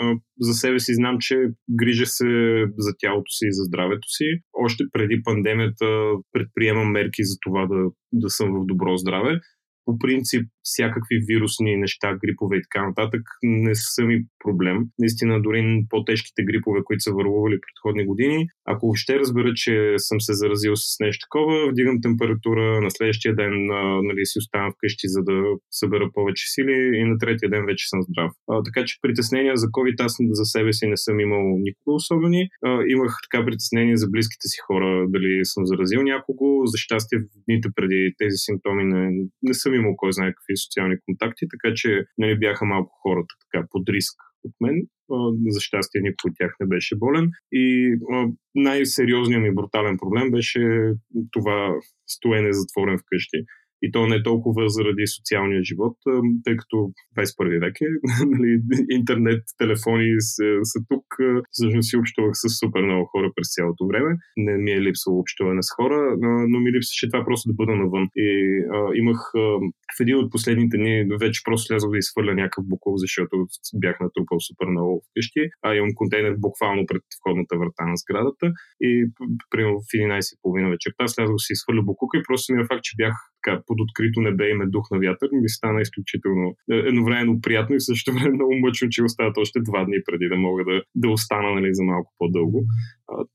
а, 0.00 0.14
за 0.40 0.54
себе 0.54 0.78
си 0.80 0.94
знам, 0.94 1.16
че 1.20 1.36
грижа 1.70 2.06
се 2.06 2.26
за 2.78 2.92
тялото 2.98 3.30
си 3.30 3.46
и 3.46 3.52
за 3.52 3.62
здравето 3.62 4.08
си. 4.08 4.24
Още 4.52 4.84
преди 4.92 5.22
пандемията 5.22 5.86
предприемам 6.32 6.90
мерки 6.90 7.24
за 7.24 7.36
това 7.40 7.66
да, 7.66 7.90
да 8.12 8.30
съм 8.30 8.48
в 8.48 8.66
добро 8.66 8.96
здраве 8.96 9.40
по 9.84 9.98
принцип 9.98 10.48
всякакви 10.62 11.16
вирусни 11.28 11.76
неща, 11.76 12.18
грипове 12.24 12.56
и 12.56 12.62
така 12.62 12.86
нататък 12.86 13.22
не 13.42 13.74
са 13.74 14.02
ми 14.04 14.24
проблем. 14.44 14.78
Наистина, 14.98 15.42
дори 15.42 15.84
по-тежките 15.90 16.44
грипове, 16.44 16.80
които 16.84 17.02
са 17.02 17.12
върлували 17.12 17.58
предходни 17.64 18.06
години, 18.06 18.46
ако 18.64 18.86
въобще 18.86 19.18
разбера, 19.18 19.52
че 19.54 19.94
съм 19.98 20.20
се 20.20 20.32
заразил 20.34 20.76
с 20.76 21.00
нещо 21.00 21.26
такова, 21.26 21.70
вдигам 21.70 22.00
температура, 22.02 22.80
на 22.80 22.90
следващия 22.90 23.34
ден 23.34 23.54
нали, 24.02 24.26
си 24.26 24.38
оставам 24.38 24.72
вкъщи, 24.72 25.06
за 25.08 25.22
да 25.22 25.36
събера 25.70 26.10
повече 26.14 26.44
сили 26.52 26.76
и 27.00 27.04
на 27.04 27.18
третия 27.18 27.50
ден 27.50 27.64
вече 27.66 27.88
съм 27.88 28.02
здрав. 28.02 28.32
А, 28.50 28.62
така 28.62 28.84
че 28.86 28.98
притеснения 29.02 29.56
за 29.56 29.66
COVID 29.66 30.04
аз 30.04 30.16
за 30.30 30.44
себе 30.44 30.72
си 30.72 30.86
не 30.86 30.96
съм 30.96 31.20
имал 31.20 31.44
никога 31.58 31.94
особени. 31.94 32.48
А, 32.64 32.68
имах 32.88 33.12
така 33.26 33.44
притеснения 33.44 33.96
за 33.96 34.06
близките 34.10 34.48
си 34.48 34.58
хора, 34.66 35.06
дали 35.08 35.40
съм 35.44 35.66
заразил 35.66 36.02
някого. 36.02 36.66
За 36.66 36.78
щастие 36.78 37.18
в 37.18 37.24
дните 37.48 37.68
преди 37.76 38.14
тези 38.18 38.36
симптоми 38.36 38.84
не, 38.84 39.02
не 39.42 39.54
съм 39.54 39.74
имал 39.74 39.94
кой 39.96 40.12
знае 40.12 40.34
какви 40.34 40.51
социални 40.56 40.96
контакти, 41.04 41.46
така 41.50 41.74
че 41.74 42.04
нали, 42.18 42.38
бяха 42.38 42.64
малко 42.64 42.92
хората 43.02 43.34
така 43.44 43.66
под 43.70 43.88
риск 43.88 44.16
от 44.44 44.54
мен. 44.60 44.76
За 45.48 45.60
щастие 45.60 46.00
никой 46.00 46.30
от 46.30 46.36
тях 46.38 46.52
не 46.60 46.66
беше 46.66 46.96
болен. 46.96 47.30
И 47.52 47.94
най-сериозният 48.54 49.42
ми 49.42 49.54
брутален 49.54 49.96
проблем 49.98 50.30
беше 50.30 50.60
това 51.32 51.74
стоене 52.06 52.52
затворен 52.52 52.98
вкъщи. 52.98 53.38
И 53.84 53.90
то 53.92 54.06
не 54.06 54.16
е 54.16 54.22
толкова 54.22 54.68
заради 54.68 55.06
социалния 55.06 55.62
живот, 55.64 55.96
тъй 56.44 56.56
като 56.56 56.76
21 57.18 57.60
век 57.60 57.76
е, 57.80 57.90
нали, 58.32 58.60
интернет, 58.90 59.42
телефони 59.58 60.14
са, 60.18 60.48
са 60.62 60.78
тук. 60.88 61.06
Всъщност 61.50 61.88
си 61.90 61.96
общувах 61.96 62.34
с 62.34 62.44
супер 62.60 62.82
много 62.82 63.04
хора 63.12 63.32
през 63.34 63.48
цялото 63.54 63.86
време. 63.86 64.10
Не 64.36 64.56
ми 64.64 64.70
е 64.72 64.80
липсвало 64.80 65.18
общуване 65.18 65.62
с 65.62 65.70
хора, 65.76 66.16
но 66.50 66.60
ми 66.60 66.72
липсваше 66.72 67.10
това 67.10 67.24
просто 67.24 67.48
да 67.50 67.54
бъда 67.54 67.74
навън. 67.76 68.08
И 68.16 68.28
а, 68.76 68.78
имах 68.94 69.20
а, 69.36 69.40
в 69.96 70.00
един 70.00 70.16
от 70.16 70.32
последните 70.34 70.76
дни 70.76 70.94
вече 71.20 71.40
просто 71.44 71.66
слязох 71.66 71.90
да 71.90 71.98
изхвърля 71.98 72.34
някакъв 72.34 72.64
буклук, 72.68 72.96
защото 73.04 73.34
бях 73.74 73.96
натрупал 74.00 74.38
супер 74.40 74.66
много 74.66 75.02
вкъщи. 75.06 75.42
А 75.62 75.74
имам 75.74 75.94
контейнер 75.94 76.34
буквално 76.38 76.82
пред 76.86 77.02
входната 77.18 77.58
врата 77.58 77.84
на 77.90 77.96
сградата. 78.02 78.46
И 78.80 78.90
примерно 79.50 79.78
в 79.80 79.92
11.30 79.96 80.70
вечерта 80.70 81.08
слязох 81.08 81.38
си 81.38 81.52
изхвърля 81.52 81.82
буклука 81.82 82.18
и 82.18 82.26
просто 82.28 82.52
ми 82.52 82.62
е 82.62 82.70
факт, 82.70 82.84
че 82.88 82.96
бях 82.96 83.14
така, 83.42 83.62
под 83.66 83.78
открито 83.80 84.20
небе 84.20 84.50
и 84.50 84.54
ме 84.54 84.66
дух 84.66 84.86
на 84.90 84.98
вятър, 84.98 85.28
ми 85.32 85.48
стана 85.48 85.80
изключително 85.80 86.46
е, 86.72 86.76
едновременно 86.90 87.40
приятно 87.40 87.76
и 87.76 87.80
също 87.80 88.12
време 88.12 88.34
много 88.38 88.54
мъчно, 88.64 88.88
че 88.90 89.02
остават 89.02 89.36
още 89.38 89.58
два 89.60 89.84
дни 89.84 89.98
преди 90.06 90.28
да 90.28 90.36
мога 90.36 90.64
да, 90.64 90.82
да 90.94 91.08
остана 91.08 91.54
нали, 91.54 91.74
за 91.74 91.82
малко 91.82 92.12
по-дълго. 92.18 92.64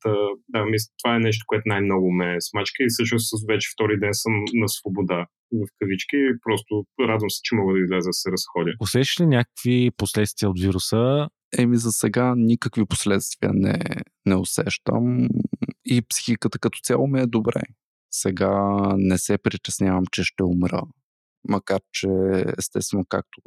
Та, 0.02 0.16
да, 0.50 0.66
мисля, 0.66 0.90
това 1.04 1.16
е 1.16 1.20
нещо, 1.20 1.44
което 1.48 1.64
най-много 1.66 2.12
ме 2.12 2.38
смачка 2.40 2.84
и 2.84 2.90
всъщност 2.90 3.48
вече 3.48 3.70
втори 3.74 4.00
ден 4.00 4.14
съм 4.14 4.34
на 4.54 4.70
свобода 4.70 5.28
в 5.52 5.68
кавички. 5.80 6.18
Просто 6.44 6.86
радвам 7.00 7.30
се, 7.30 7.40
че 7.44 7.56
мога 7.56 7.74
да 7.74 7.80
изляза 7.80 8.10
да 8.10 8.14
се 8.14 8.32
разходя. 8.32 8.72
Усещаш 8.80 9.20
ли 9.20 9.26
някакви 9.26 9.92
последствия 9.98 10.50
от 10.50 10.60
вируса? 10.60 11.30
Еми 11.58 11.78
за 11.78 11.92
сега 11.92 12.34
никакви 12.38 12.86
последствия 12.86 13.52
не, 13.54 13.80
не 14.26 14.36
усещам 14.36 15.28
и 15.86 16.02
психиката 16.10 16.60
като 16.60 16.80
цяло 16.84 17.08
ми 17.08 17.20
е 17.20 17.28
добре. 17.28 17.62
Сега 18.12 18.78
не 18.98 19.18
се 19.18 19.38
притеснявам, 19.38 20.04
че 20.12 20.24
ще 20.24 20.44
умра. 20.44 20.82
Макар, 21.50 21.80
че 21.92 22.08
естествено, 22.58 23.06
както 23.10 23.42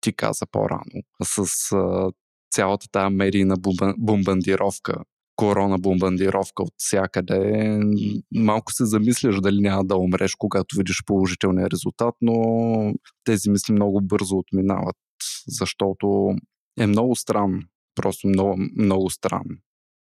ти 0.00 0.12
каза 0.12 0.46
по-рано, 0.46 1.02
с 1.24 1.72
а, 1.72 2.12
цялата 2.50 2.86
тази 2.92 3.14
медийна 3.14 3.56
бомбандировка 3.98 4.94
корона 5.36 5.78
бомбандировка 5.78 6.62
от 6.62 6.72
всякъде, 6.76 7.80
малко 8.34 8.72
се 8.72 8.84
замисляш 8.84 9.40
дали 9.40 9.60
няма 9.60 9.84
да 9.84 9.96
умреш, 9.96 10.34
когато 10.34 10.76
видиш 10.76 10.96
положителния 11.06 11.70
резултат, 11.70 12.14
но 12.20 12.34
тези 13.24 13.50
мисли 13.50 13.72
много 13.72 14.00
бързо 14.00 14.36
отминават, 14.36 14.96
защото 15.48 16.34
е 16.78 16.86
много 16.86 17.16
странно. 17.16 17.62
Просто 17.94 18.28
много, 18.28 18.56
много 18.76 19.10
странно. 19.10 19.56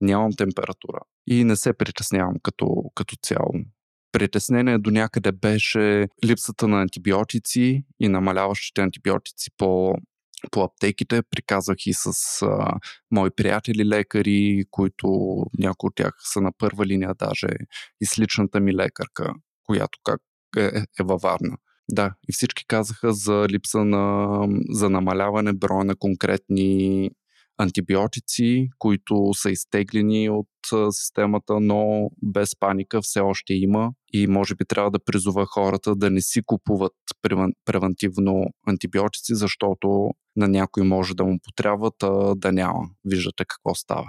Нямам 0.00 0.32
температура 0.32 0.98
и 1.26 1.44
не 1.44 1.56
се 1.56 1.72
притеснявам 1.72 2.34
като, 2.42 2.66
като 2.94 3.16
цяло. 3.22 3.52
Притеснение 4.12 4.78
до 4.78 4.90
някъде 4.90 5.32
беше 5.32 6.08
липсата 6.24 6.68
на 6.68 6.82
антибиотици 6.82 7.84
и 8.00 8.08
намаляващите 8.08 8.80
антибиотици 8.80 9.50
по 9.56 9.94
по 10.50 10.62
аптеките. 10.62 11.22
Приказах 11.30 11.76
и 11.86 11.92
с 11.92 12.12
а, 12.42 12.74
мои 13.10 13.30
приятели 13.30 13.86
лекари, 13.86 14.64
които 14.70 15.36
някои 15.58 15.88
от 15.88 15.94
тях 15.94 16.14
са 16.32 16.40
на 16.40 16.52
първа 16.58 16.86
линия, 16.86 17.14
даже 17.18 17.48
и 18.00 18.06
с 18.06 18.18
личната 18.18 18.60
ми 18.60 18.74
лекарка, 18.74 19.32
която 19.64 19.98
как 20.04 20.20
е, 20.56 20.66
е 21.00 21.02
във 21.02 21.20
Варна. 21.20 21.56
Да, 21.90 22.14
и 22.28 22.32
всички 22.32 22.66
казаха 22.66 23.12
за 23.12 23.46
липса 23.48 23.84
на, 23.84 24.28
за 24.70 24.90
намаляване 24.90 25.52
броя 25.52 25.84
на 25.84 25.96
конкретни 25.96 27.10
антибиотици, 27.62 28.68
които 28.78 29.30
са 29.34 29.50
изтеглени 29.50 30.30
от 30.30 30.48
системата, 30.90 31.60
но 31.60 32.10
без 32.22 32.50
паника 32.60 33.02
все 33.02 33.20
още 33.20 33.54
има 33.54 33.90
и 34.12 34.26
може 34.26 34.54
би 34.54 34.64
трябва 34.64 34.90
да 34.90 35.04
призова 35.04 35.46
хората 35.46 35.96
да 35.96 36.10
не 36.10 36.20
си 36.20 36.42
купуват 36.46 36.92
превентивно 37.64 38.44
антибиотици, 38.66 39.34
защото 39.34 40.10
на 40.36 40.48
някой 40.48 40.82
може 40.82 41.14
да 41.14 41.24
му 41.24 41.38
потрябват, 41.42 42.02
а 42.02 42.34
да 42.34 42.52
няма. 42.52 42.80
Виждате 43.04 43.44
какво 43.48 43.74
става. 43.74 44.06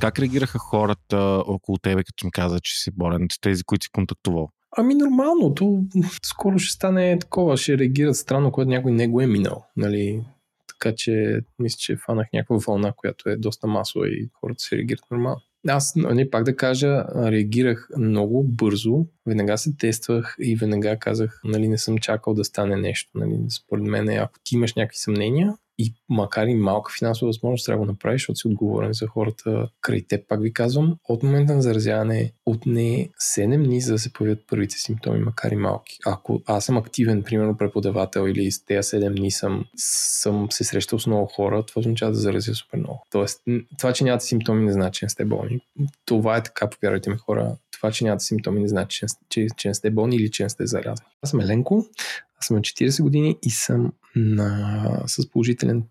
Как 0.00 0.18
реагираха 0.18 0.58
хората 0.58 1.42
около 1.46 1.78
тебе, 1.78 2.04
като 2.04 2.26
им 2.26 2.30
каза, 2.30 2.60
че 2.60 2.82
си 2.82 2.90
болен, 2.94 3.26
тези, 3.40 3.64
които 3.64 3.84
си 3.84 3.90
контактувал? 3.92 4.48
Ами 4.76 4.94
нормално, 4.94 5.54
то 5.54 5.84
скоро 6.22 6.58
ще 6.58 6.72
стане 6.72 7.18
такова, 7.18 7.56
ще 7.56 7.78
реагират 7.78 8.16
странно, 8.16 8.52
когато 8.52 8.68
някой 8.68 8.92
не 8.92 9.08
го 9.08 9.20
е 9.20 9.26
минал. 9.26 9.64
Нали? 9.76 10.24
Така 10.82 10.94
че 10.96 11.40
мисля, 11.58 11.76
че 11.78 11.96
фанах 11.96 12.26
някаква 12.32 12.56
вълна, 12.66 12.92
която 12.96 13.28
е 13.28 13.36
доста 13.36 13.66
масова 13.66 14.08
и 14.08 14.28
хората 14.40 14.62
се 14.62 14.76
реагират 14.76 15.04
нормално. 15.10 15.40
Аз, 15.68 15.92
не 15.96 16.30
пак 16.30 16.44
да 16.44 16.56
кажа, 16.56 17.04
реагирах 17.14 17.88
много 17.98 18.42
бързо, 18.42 19.06
веднага 19.26 19.58
се 19.58 19.76
тествах 19.76 20.36
и 20.40 20.56
веднага 20.56 20.98
казах, 20.98 21.40
нали, 21.44 21.68
не 21.68 21.78
съм 21.78 21.98
чакал 21.98 22.34
да 22.34 22.44
стане 22.44 22.76
нещо. 22.76 23.10
Нали. 23.14 23.40
Според 23.48 23.84
мен, 23.84 24.08
ако 24.08 24.38
ти 24.44 24.54
имаш 24.54 24.74
някакви 24.74 24.98
съмнения, 24.98 25.54
и 25.82 25.94
макар 26.08 26.46
и 26.46 26.54
малка 26.54 26.92
финансова 26.98 27.28
възможност 27.28 27.66
трябва 27.66 27.80
да 27.80 27.86
го 27.86 27.92
направиш, 27.92 28.20
защото 28.20 28.36
си 28.36 28.48
отговорен 28.48 28.92
за 28.92 29.06
хората 29.06 29.68
край 29.80 30.02
теб. 30.08 30.28
Пак 30.28 30.42
ви 30.42 30.52
казвам, 30.52 30.96
от 31.08 31.22
момента 31.22 31.54
на 31.54 31.62
заразяване 31.62 32.32
отне 32.46 33.08
7 33.36 33.64
дни, 33.64 33.80
за 33.80 33.92
да 33.92 33.98
се 33.98 34.12
появят 34.12 34.44
първите 34.48 34.78
симптоми, 34.78 35.18
макар 35.18 35.50
и 35.50 35.56
малки. 35.56 35.98
Ако 36.06 36.42
аз 36.46 36.64
съм 36.64 36.76
активен, 36.76 37.22
примерно 37.22 37.56
преподавател 37.56 38.28
или 38.28 38.52
с 38.52 38.64
тези 38.64 38.88
7 38.88 39.14
дни 39.14 39.30
съм, 39.30 39.64
съм 39.76 40.46
се 40.50 40.64
срещал 40.64 40.98
с 40.98 41.06
много 41.06 41.26
хора, 41.26 41.62
това 41.66 41.80
означава 41.80 42.12
да 42.12 42.18
заразя 42.18 42.54
супер 42.54 42.78
много. 42.78 43.06
Тоест, 43.10 43.42
това, 43.78 43.92
че 43.92 44.04
нямате 44.04 44.24
симптоми, 44.24 44.64
не 44.64 44.72
значи, 44.72 44.98
че 44.98 45.04
не 45.04 45.08
сте 45.08 45.24
болни. 45.24 45.60
Това 46.04 46.36
е 46.36 46.42
така, 46.42 46.70
повярвайте 46.70 47.10
ми 47.10 47.16
хора. 47.16 47.56
Това, 47.70 47.92
че 47.92 48.04
нямате 48.04 48.24
симптоми, 48.24 48.60
не 48.60 48.68
значи, 48.68 49.06
че, 49.28 49.46
че, 49.56 49.68
не 49.68 49.74
сте 49.74 49.90
болни 49.90 50.16
или 50.16 50.30
че 50.30 50.42
не 50.42 50.48
сте 50.48 50.66
заразени. 50.66 51.08
Аз 51.22 51.30
съм 51.30 51.40
Еленко, 51.40 51.86
аз 52.38 52.46
съм 52.46 52.56
на 52.56 52.60
40 52.60 53.02
години 53.02 53.38
и 53.42 53.50
съм 53.50 53.92
на, 54.16 55.02
с 55.06 55.30
положителен 55.30 55.84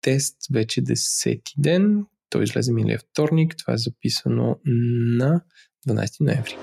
тест 0.00 0.36
вече 0.52 0.82
10 0.82 1.42
ден. 1.58 2.06
Той 2.30 2.44
излезе 2.44 2.72
миналия 2.72 2.98
вторник. 2.98 3.56
Това 3.56 3.74
е 3.74 3.78
записано 3.78 4.60
на 4.64 5.40
12 5.88 6.20
ноември. 6.20 6.56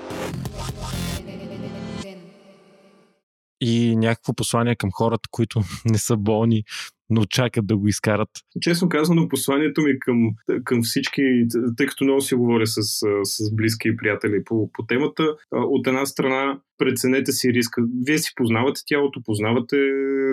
И 3.64 3.96
някакво 3.96 4.34
послание 4.34 4.76
към 4.76 4.90
хората, 4.92 5.28
които 5.30 5.60
не 5.90 5.98
са 5.98 6.16
болни, 6.16 6.64
но 7.10 7.24
чакат 7.24 7.66
да 7.66 7.76
го 7.76 7.88
изкарат. 7.88 8.28
Честно 8.60 8.88
казано, 8.88 9.28
посланието 9.28 9.82
ми 9.82 9.98
към, 9.98 10.16
към 10.64 10.82
всички, 10.82 11.22
тъй 11.76 11.86
като 11.86 12.04
много 12.04 12.20
си 12.20 12.34
говоря 12.34 12.66
с, 12.66 12.82
с 13.22 13.54
близки 13.54 13.88
и 13.88 13.96
приятели 13.96 14.44
по, 14.44 14.70
по 14.72 14.86
темата, 14.86 15.36
от 15.50 15.86
една 15.86 16.06
страна 16.06 16.60
преценете 16.78 17.32
си 17.32 17.52
риска. 17.52 17.82
Вие 18.06 18.18
си 18.18 18.32
познавате 18.36 18.80
тялото, 18.86 19.20
познавате 19.24 19.76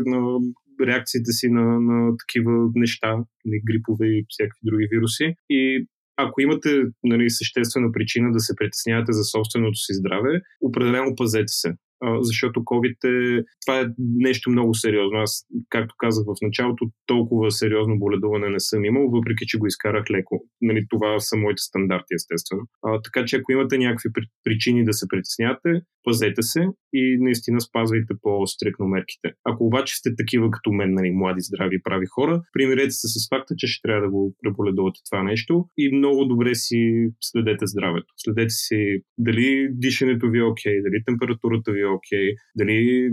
на 0.06 0.40
реакциите 0.88 1.32
си 1.32 1.50
на, 1.50 1.80
на 1.80 2.18
такива 2.18 2.52
неща, 2.76 3.16
нали, 3.46 3.62
грипове 3.66 4.08
и 4.08 4.26
всякакви 4.30 4.60
други 4.64 4.88
вируси. 4.92 5.36
И 5.50 5.88
ако 6.18 6.42
имате 6.42 6.84
нали, 7.04 7.30
съществена 7.30 7.92
причина 7.92 8.32
да 8.32 8.40
се 8.40 8.56
притеснявате 8.56 9.12
за 9.12 9.24
собственото 9.24 9.76
си 9.76 9.94
здраве, 9.94 10.42
определено 10.62 11.16
пазете 11.16 11.48
се 11.48 11.74
защото 12.22 12.60
COVID 12.60 13.00
е, 13.06 13.44
това 13.66 13.80
е 13.80 13.86
нещо 13.98 14.50
много 14.50 14.74
сериозно. 14.74 15.18
Аз, 15.18 15.46
както 15.70 15.96
казах 15.98 16.26
в 16.26 16.42
началото, 16.42 16.86
толкова 17.06 17.52
сериозно 17.52 18.00
боледуване 18.00 18.50
не 18.50 18.60
съм 18.60 18.86
имал, 18.86 19.10
въпреки 19.10 19.46
че 19.48 19.58
го 19.58 19.68
изкарах 19.68 20.06
леко. 20.12 20.46
Нали, 20.62 20.86
това 20.90 21.20
са 21.20 21.38
моите 21.38 21.62
стандарти, 21.62 22.14
естествено. 22.16 22.62
А, 22.84 23.02
така 23.02 23.26
че 23.26 23.36
ако 23.36 23.52
имате 23.52 23.78
някакви 23.78 24.10
причини 24.44 24.86
да 24.86 24.94
се 24.94 25.08
притеснявате, 25.08 25.82
пазете 26.04 26.42
се 26.42 26.68
и 26.94 27.18
наистина 27.20 27.62
спазвайте 27.62 28.14
по-стрикно 28.22 28.88
мерките. 28.88 29.32
Ако 29.44 29.66
обаче 29.66 29.96
сте 29.96 30.16
такива 30.16 30.52
като 30.52 30.72
мен, 30.72 30.94
нали, 30.94 31.12
млади, 31.12 31.42
здрави, 31.42 31.82
прави 31.84 32.06
хора, 32.06 32.42
примирете 32.54 32.92
се 32.92 33.08
с 33.08 33.30
факта, 33.30 33.54
че 33.58 33.68
ще 33.68 33.82
трябва 33.82 34.02
да 34.02 34.10
го 34.10 34.36
преболедувате 34.44 35.00
това 35.10 35.24
нещо 35.24 35.66
и 35.78 35.96
много 35.98 36.26
добре 36.26 36.56
си 36.56 37.10
следете 37.22 37.68
здравето. 37.68 38.14
Следете 38.18 38.50
си 38.50 39.02
дали 39.18 39.68
дишането 39.72 40.30
ви 40.30 40.40
е 40.40 40.44
окей, 40.44 40.82
дали 40.82 41.04
температурата 41.06 41.72
ви 41.72 41.82
е 41.82 41.86
окей, 41.86 42.28
дали 42.56 43.10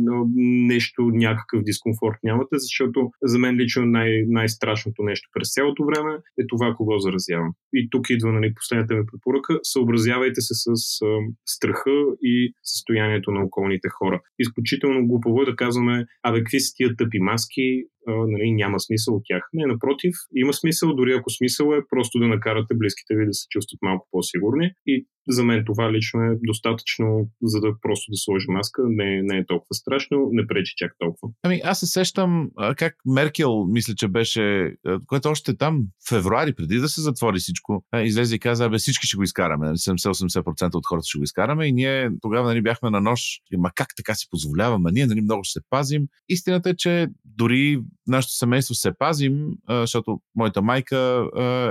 нещо, 0.72 1.03
някакъв 1.03 1.62
дискомфорт 1.62 2.16
нямате, 2.25 2.55
защото 2.59 3.11
за 3.22 3.38
мен 3.38 3.57
лично 3.57 3.87
най- 3.87 4.25
най-страшното 4.29 5.03
нещо 5.03 5.29
през 5.33 5.53
цялото 5.53 5.85
време 5.85 6.12
е 6.40 6.46
това, 6.49 6.75
кого 6.77 6.99
заразявам. 6.99 7.53
И 7.72 7.88
тук 7.90 8.11
идва 8.11 8.33
нали, 8.33 8.55
последната 8.55 8.94
ми 8.94 9.05
препоръка. 9.12 9.55
Съобразявайте 9.62 10.40
се 10.40 10.55
с 10.55 10.66
а, 11.03 11.07
страха 11.46 11.90
и 12.22 12.53
състоянието 12.77 13.31
на 13.31 13.45
околните 13.45 13.89
хора. 13.89 14.21
Изключително 14.39 15.07
глупаво 15.07 15.43
е 15.43 15.51
да 15.51 15.57
казваме, 15.57 16.07
абе, 16.23 16.39
какви 16.39 16.61
са 16.61 16.75
тия 16.77 16.97
тъпи 16.97 17.19
маски, 17.19 17.85
нали, 18.07 18.53
няма 18.53 18.81
смисъл 18.81 19.14
от 19.14 19.23
тях. 19.29 19.42
Не, 19.53 19.66
напротив, 19.66 20.14
има 20.37 20.53
смисъл, 20.53 20.95
дори 20.95 21.12
ако 21.12 21.31
смисъл 21.31 21.73
е 21.73 21.87
просто 21.90 22.19
да 22.19 22.27
накарате 22.27 22.75
близките 22.75 23.14
ви 23.16 23.27
да 23.27 23.35
се 23.35 23.47
чувстват 23.51 23.79
малко 23.83 24.09
по-сигурни 24.11 24.71
и 24.87 25.07
за 25.29 25.45
мен 25.45 25.62
това 25.66 25.92
лично 25.92 26.21
е 26.21 26.38
достатъчно, 26.47 27.31
за 27.42 27.61
да 27.61 27.69
просто 27.83 28.11
да 28.11 28.16
сложи 28.16 28.47
маска. 28.49 28.83
Не, 28.87 29.23
не 29.23 29.38
е 29.38 29.47
толкова 29.47 29.75
страшно, 29.75 30.29
не 30.33 30.47
пречи 30.47 30.73
чак 30.77 30.92
толкова. 30.99 31.33
Ами 31.42 31.61
аз 31.64 31.81
се 31.81 31.87
сещам 31.87 32.51
как 32.77 32.95
Меркел, 33.07 33.64
мисля, 33.64 33.95
че 33.95 34.09
беше, 34.09 34.75
което 35.07 35.29
още 35.29 35.57
там 35.57 35.83
февруари, 36.09 36.55
преди 36.55 36.77
да 36.77 36.88
се 36.88 37.01
затвори 37.01 37.38
всичко, 37.38 37.85
излезе 37.97 38.37
и 38.37 38.38
каза, 38.38 38.69
бе 38.69 38.79
всички 38.79 39.07
ще 39.07 39.16
го 39.16 39.23
изкараме. 39.23 39.66
70-80% 39.66 40.62
нали, 40.62 40.71
от 40.75 40.87
хората 40.87 41.07
ще 41.07 41.19
го 41.19 41.25
изкараме 41.25 41.66
и 41.66 41.73
ние 41.73 42.11
тогава 42.21 42.49
нали, 42.49 42.62
бяхме 42.62 42.90
на 42.90 43.01
нож. 43.01 43.21
Ма 43.59 43.71
как 43.75 43.88
така 43.97 44.14
си 44.14 44.27
позволяваме? 44.31 44.90
Ние 44.92 45.07
нали, 45.07 45.21
много 45.21 45.45
ще 45.45 45.61
се 45.61 45.66
пазим. 45.71 46.03
Истината 46.29 46.71
е, 46.71 46.77
че 46.77 47.07
дори 47.25 47.81
нашето 48.07 48.35
семейство 48.35 48.75
се 48.75 48.93
пазим, 48.99 49.47
защото 49.71 50.21
моята 50.37 50.63
майка 50.63 51.29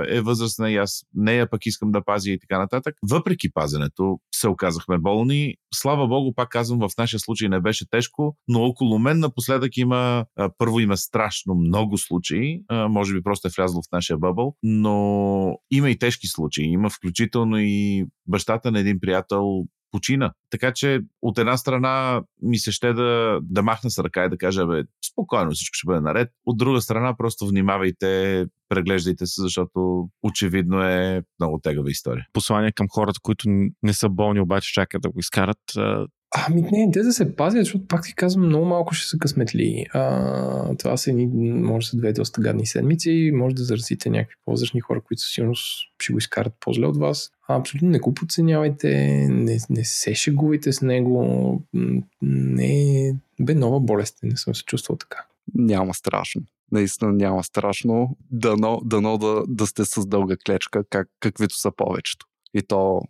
е 0.08 0.20
възрастна 0.20 0.70
и 0.70 0.76
аз 0.76 1.04
нея 1.14 1.50
пък 1.50 1.66
искам 1.66 1.92
да 1.92 2.04
пазя 2.04 2.30
и 2.30 2.38
така 2.38 2.58
нататък. 2.58 2.94
Въпреки 3.10 3.52
пазенето 3.52 4.18
се 4.34 4.48
оказахме 4.48 4.98
болни. 4.98 5.54
Слава 5.74 6.08
Богу, 6.08 6.34
пак 6.34 6.48
казвам, 6.48 6.78
в 6.78 6.90
нашия 6.98 7.20
случай 7.20 7.48
не 7.48 7.60
беше 7.60 7.90
тежко, 7.90 8.36
но 8.48 8.62
около 8.62 8.98
мен 8.98 9.18
напоследък 9.18 9.76
има, 9.76 10.24
първо 10.58 10.80
има 10.80 10.96
страшно 10.96 11.54
много 11.54 11.98
случаи, 11.98 12.62
може 12.70 13.14
би 13.14 13.22
просто 13.22 13.48
е 13.48 13.50
влязло 13.56 13.82
в 13.82 13.92
нашия 13.92 14.18
бъбъл, 14.18 14.54
но 14.62 15.58
има 15.70 15.90
и 15.90 15.98
тежки 15.98 16.26
случаи. 16.26 16.64
Има 16.64 16.90
включително 16.90 17.58
и 17.58 18.06
бащата 18.26 18.70
на 18.70 18.80
един 18.80 19.00
приятел 19.00 19.64
почина. 19.90 20.32
Така 20.50 20.72
че 20.72 21.00
от 21.22 21.38
една 21.38 21.56
страна 21.56 22.22
ми 22.42 22.58
се 22.58 22.72
ще 22.72 22.92
да, 22.92 23.38
да 23.42 23.62
махна 23.62 23.90
с 23.90 23.98
ръка 23.98 24.24
и 24.24 24.28
да 24.28 24.38
кажа, 24.38 24.66
бе, 24.66 24.82
спокойно 25.12 25.50
всичко 25.50 25.74
ще 25.74 25.86
бъде 25.86 26.00
наред. 26.00 26.30
От 26.46 26.58
друга 26.58 26.80
страна 26.80 27.16
просто 27.16 27.46
внимавайте, 27.46 28.46
преглеждайте 28.68 29.26
се, 29.26 29.42
защото 29.42 30.08
очевидно 30.22 30.82
е 30.82 31.22
много 31.40 31.58
тегава 31.62 31.90
история. 31.90 32.26
Послание 32.32 32.72
към 32.72 32.86
хората, 32.90 33.20
които 33.22 33.48
не 33.82 33.92
са 33.92 34.08
болни, 34.08 34.40
обаче 34.40 34.72
чакат 34.72 35.02
да 35.02 35.10
го 35.10 35.18
изкарат. 35.18 35.58
Ами 36.38 36.60
не, 36.72 36.90
те 36.92 37.02
да 37.02 37.12
се 37.12 37.36
пазят, 37.36 37.64
защото 37.64 37.86
пак 37.86 38.04
ти 38.04 38.14
казвам, 38.14 38.46
много 38.46 38.66
малко 38.66 38.94
ще 38.94 39.08
са 39.08 39.18
късметли. 39.18 39.86
А, 39.92 40.76
това 40.76 40.96
са 40.96 41.10
едни, 41.10 41.26
може 41.52 41.84
да 41.84 41.90
са 41.90 41.96
две 41.96 42.12
доста 42.12 42.40
гадни 42.40 42.66
седмици, 42.66 43.30
може 43.34 43.54
да 43.54 43.64
заразите 43.64 44.10
някакви 44.10 44.36
по-възрастни 44.44 44.80
хора, 44.80 45.00
които 45.00 45.22
със 45.22 45.32
сигурност 45.32 45.62
ще 45.98 46.12
го 46.12 46.18
изкарат 46.18 46.52
по-зле 46.60 46.86
от 46.86 46.96
вас. 46.96 47.30
А, 47.48 47.56
абсолютно 47.56 47.88
не 47.88 47.98
го 47.98 48.14
подценявайте, 48.14 48.88
не, 49.30 49.58
не 49.70 49.84
се 49.84 50.14
шегувайте 50.14 50.72
с 50.72 50.82
него. 50.82 51.62
Не, 52.22 53.14
бе 53.40 53.54
нова 53.54 53.80
болест, 53.80 54.18
не 54.22 54.36
съм 54.36 54.54
се 54.54 54.64
чувствал 54.64 54.96
така. 54.96 55.24
Няма 55.54 55.94
страшно. 55.94 56.42
наистина 56.72 57.12
няма 57.12 57.44
страшно. 57.44 58.16
Дано, 58.30 58.80
дано 58.84 59.18
да, 59.18 59.42
да 59.48 59.66
сте 59.66 59.84
с 59.84 60.06
дълга 60.06 60.36
клечка, 60.46 60.84
как, 60.90 61.08
каквито 61.20 61.58
са 61.58 61.70
повечето. 61.76 62.26
И 62.54 62.62
то 62.62 63.02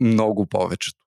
много 0.00 0.46
повечето. 0.46 0.98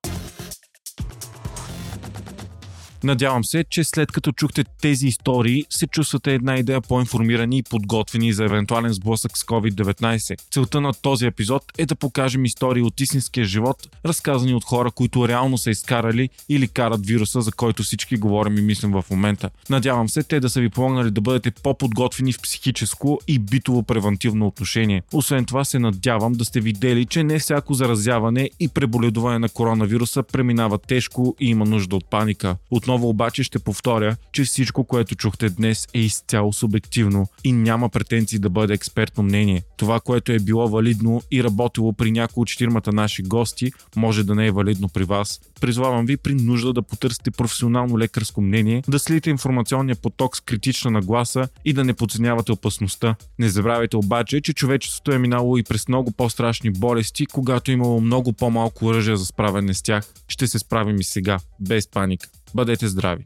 Надявам 3.04 3.44
се, 3.44 3.64
че 3.70 3.84
след 3.84 4.12
като 4.12 4.32
чухте 4.32 4.64
тези 4.80 5.06
истории, 5.06 5.64
се 5.70 5.86
чувствате 5.86 6.34
една 6.34 6.56
идея 6.56 6.80
по-информирани 6.80 7.58
и 7.58 7.62
подготвени 7.62 8.32
за 8.32 8.44
евентуален 8.44 8.92
сблъсък 8.92 9.38
с 9.38 9.42
COVID-19. 9.42 10.40
Целта 10.50 10.80
на 10.80 10.92
този 10.92 11.26
епизод 11.26 11.62
е 11.78 11.86
да 11.86 11.94
покажем 11.94 12.44
истории 12.44 12.82
от 12.82 13.00
истинския 13.00 13.44
живот, 13.44 13.88
разказани 14.06 14.54
от 14.54 14.64
хора, 14.64 14.90
които 14.90 15.28
реално 15.28 15.58
са 15.58 15.70
изкарали 15.70 16.28
или 16.48 16.68
карат 16.68 17.06
вируса, 17.06 17.40
за 17.40 17.52
който 17.52 17.82
всички 17.82 18.16
говорим 18.16 18.58
и 18.58 18.62
мислим 18.62 18.92
в 18.92 19.04
момента. 19.10 19.50
Надявам 19.70 20.08
се 20.08 20.22
те 20.22 20.40
да 20.40 20.50
са 20.50 20.60
ви 20.60 20.68
помогнали 20.68 21.10
да 21.10 21.20
бъдете 21.20 21.50
по-подготвени 21.50 22.32
в 22.32 22.42
психическо 22.42 23.20
и 23.28 23.38
битово 23.38 23.82
превентивно 23.82 24.46
отношение. 24.46 25.02
Освен 25.12 25.44
това 25.44 25.64
се 25.64 25.78
надявам 25.78 26.32
да 26.32 26.44
сте 26.44 26.60
видели, 26.60 27.06
че 27.06 27.24
не 27.24 27.38
всяко 27.38 27.74
заразяване 27.74 28.50
и 28.60 28.68
преболедуване 28.68 29.38
на 29.38 29.48
коронавируса 29.48 30.22
преминава 30.22 30.78
тежко 30.78 31.36
и 31.40 31.50
има 31.50 31.64
нужда 31.64 31.96
от 31.96 32.10
паника. 32.10 32.56
Отново 32.70 32.91
отново 32.92 33.08
обаче 33.08 33.42
ще 33.42 33.58
повторя, 33.58 34.16
че 34.32 34.44
всичко, 34.44 34.84
което 34.84 35.14
чухте 35.14 35.48
днес 35.48 35.88
е 35.94 35.98
изцяло 35.98 36.52
субективно 36.52 37.26
и 37.44 37.52
няма 37.52 37.88
претенции 37.88 38.38
да 38.38 38.50
бъде 38.50 38.74
експертно 38.74 39.22
мнение. 39.22 39.62
Това, 39.76 40.00
което 40.00 40.32
е 40.32 40.38
било 40.38 40.68
валидно 40.68 41.22
и 41.30 41.44
работило 41.44 41.92
при 41.92 42.10
някои 42.10 42.42
от 42.42 42.48
четирмата 42.48 42.92
наши 42.92 43.22
гости, 43.22 43.72
може 43.96 44.24
да 44.24 44.34
не 44.34 44.46
е 44.46 44.50
валидно 44.50 44.88
при 44.88 45.04
вас. 45.04 45.40
Призвавам 45.60 46.06
ви 46.06 46.16
при 46.16 46.34
нужда 46.34 46.72
да 46.72 46.82
потърсите 46.82 47.30
професионално 47.30 47.98
лекарско 47.98 48.40
мнение, 48.40 48.82
да 48.88 48.98
следите 48.98 49.30
информационния 49.30 49.96
поток 49.96 50.36
с 50.36 50.40
критична 50.40 50.90
нагласа 50.90 51.48
и 51.64 51.72
да 51.72 51.84
не 51.84 51.94
подценявате 51.94 52.52
опасността. 52.52 53.14
Не 53.38 53.48
забравяйте 53.48 53.96
обаче, 53.96 54.40
че 54.40 54.52
човечеството 54.52 55.12
е 55.12 55.18
минало 55.18 55.56
и 55.56 55.62
през 55.62 55.88
много 55.88 56.10
по-страшни 56.10 56.70
болести, 56.70 57.26
когато 57.26 57.70
е 57.70 57.74
имало 57.74 58.00
много 58.00 58.32
по-малко 58.32 58.84
оръжие 58.86 59.16
за 59.16 59.26
справяне 59.26 59.74
с 59.74 59.82
тях. 59.82 60.04
Ще 60.28 60.46
се 60.46 60.58
справим 60.58 60.96
и 60.96 61.04
сега, 61.04 61.38
без 61.60 61.90
паника. 61.90 62.28
Бъдете 62.54 62.88
здрави! 62.88 63.24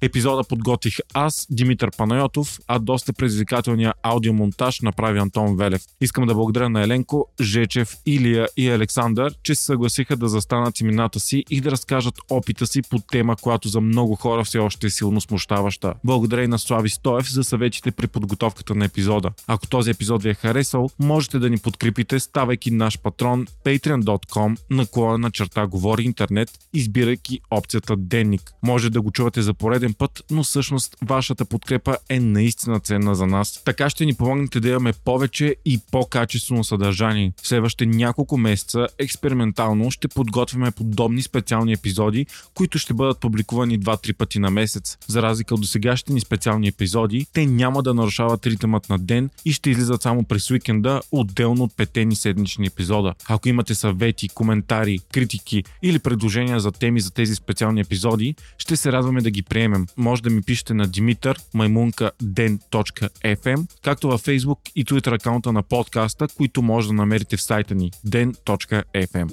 Епизода 0.00 0.44
подготвих 0.44 0.96
аз, 1.14 1.46
Димитър 1.50 1.90
Панайотов, 1.96 2.58
а 2.68 2.78
доста 2.78 3.12
предизвикателния 3.12 3.94
аудиомонтаж 4.02 4.80
направи 4.80 5.18
Антон 5.18 5.56
Велев. 5.56 5.82
Искам 6.00 6.26
да 6.26 6.34
благодаря 6.34 6.68
на 6.68 6.82
Еленко, 6.82 7.26
Жечев, 7.40 7.94
Илия 8.06 8.48
и 8.56 8.68
Александър, 8.68 9.34
че 9.42 9.54
се 9.54 9.64
съгласиха 9.64 10.16
да 10.16 10.28
застанат 10.28 10.80
имената 10.80 11.20
си 11.20 11.44
и 11.50 11.60
да 11.60 11.70
разкажат 11.70 12.14
опита 12.30 12.66
си 12.66 12.82
по 12.82 12.98
тема, 12.98 13.36
която 13.36 13.68
за 13.68 13.80
много 13.80 14.14
хора 14.14 14.44
все 14.44 14.58
още 14.58 14.86
е 14.86 14.90
силно 14.90 15.20
смущаваща. 15.20 15.94
Благодаря 16.04 16.44
и 16.44 16.48
на 16.48 16.58
Слави 16.58 16.90
Стоев 16.90 17.32
за 17.32 17.44
съветите 17.44 17.90
при 17.90 18.06
подготовката 18.06 18.74
на 18.74 18.84
епизода. 18.84 19.30
Ако 19.46 19.66
този 19.66 19.90
епизод 19.90 20.22
ви 20.22 20.30
е 20.30 20.34
харесал, 20.34 20.90
можете 20.98 21.38
да 21.38 21.50
ни 21.50 21.58
подкрепите, 21.58 22.20
ставайки 22.20 22.70
наш 22.70 22.98
патрон 22.98 23.46
patreon.com 23.64 24.56
наклона 24.70 25.18
на 25.18 25.30
черта 25.30 25.66
Говори 25.66 26.02
Интернет, 26.02 26.50
избирайки 26.74 27.40
опцията 27.50 27.96
Денник. 27.96 28.52
Може 28.62 28.90
да 28.90 29.00
го 29.00 29.10
чувате 29.10 29.42
за 29.42 29.54
пореден 29.54 29.87
пореден 29.88 29.94
път, 29.94 30.24
но 30.30 30.42
всъщност 30.42 30.96
вашата 31.02 31.44
подкрепа 31.44 31.96
е 32.08 32.20
наистина 32.20 32.80
ценна 32.80 33.14
за 33.14 33.26
нас. 33.26 33.62
Така 33.64 33.90
ще 33.90 34.04
ни 34.04 34.14
помогнете 34.14 34.60
да 34.60 34.68
имаме 34.68 34.92
повече 35.04 35.56
и 35.64 35.80
по-качествено 35.92 36.64
съдържание. 36.64 37.32
В 37.42 37.48
следващите 37.48 37.86
няколко 37.86 38.38
месеца 38.38 38.86
експериментално 38.98 39.90
ще 39.90 40.08
подготвяме 40.08 40.70
подобни 40.70 41.22
специални 41.22 41.72
епизоди, 41.72 42.26
които 42.54 42.78
ще 42.78 42.94
бъдат 42.94 43.20
публикувани 43.20 43.80
2-3 43.80 44.12
пъти 44.16 44.38
на 44.38 44.50
месец. 44.50 44.98
За 45.06 45.22
разлика 45.22 45.54
от 45.54 45.60
досегашните 45.60 46.12
ни 46.12 46.20
специални 46.20 46.68
епизоди, 46.68 47.26
те 47.32 47.46
няма 47.46 47.82
да 47.82 47.94
нарушават 47.94 48.46
ритъмът 48.46 48.88
на 48.88 48.98
ден 48.98 49.30
и 49.44 49.52
ще 49.52 49.70
излизат 49.70 50.02
само 50.02 50.24
през 50.24 50.50
уикенда, 50.50 51.00
отделно 51.12 51.64
от 51.64 51.76
петени 51.76 52.16
седмични 52.16 52.66
епизода. 52.66 53.14
Ако 53.28 53.48
имате 53.48 53.74
съвети, 53.74 54.28
коментари, 54.28 54.98
критики 55.12 55.64
или 55.82 55.98
предложения 55.98 56.60
за 56.60 56.72
теми 56.72 57.00
за 57.00 57.10
тези 57.10 57.34
специални 57.34 57.80
епизоди, 57.80 58.34
ще 58.58 58.76
се 58.76 58.92
радваме 58.92 59.20
да 59.20 59.30
ги 59.30 59.42
приемем 59.42 59.77
FM. 59.78 59.90
Може 59.96 60.22
да 60.22 60.30
ми 60.30 60.42
пишете 60.42 60.74
на 60.74 60.86
Димитър 60.86 61.40
маймунка 61.54 62.10
ден.fm, 62.22 63.80
както 63.82 64.08
във 64.08 64.22
Facebook 64.22 64.58
и 64.74 64.84
Twitter 64.84 65.14
акаунта 65.14 65.52
на 65.52 65.62
подкаста, 65.62 66.28
които 66.36 66.62
може 66.62 66.88
да 66.88 66.94
намерите 66.94 67.36
в 67.36 67.42
сайта 67.42 67.74
ни 67.74 67.90
den.fm. 68.06 69.32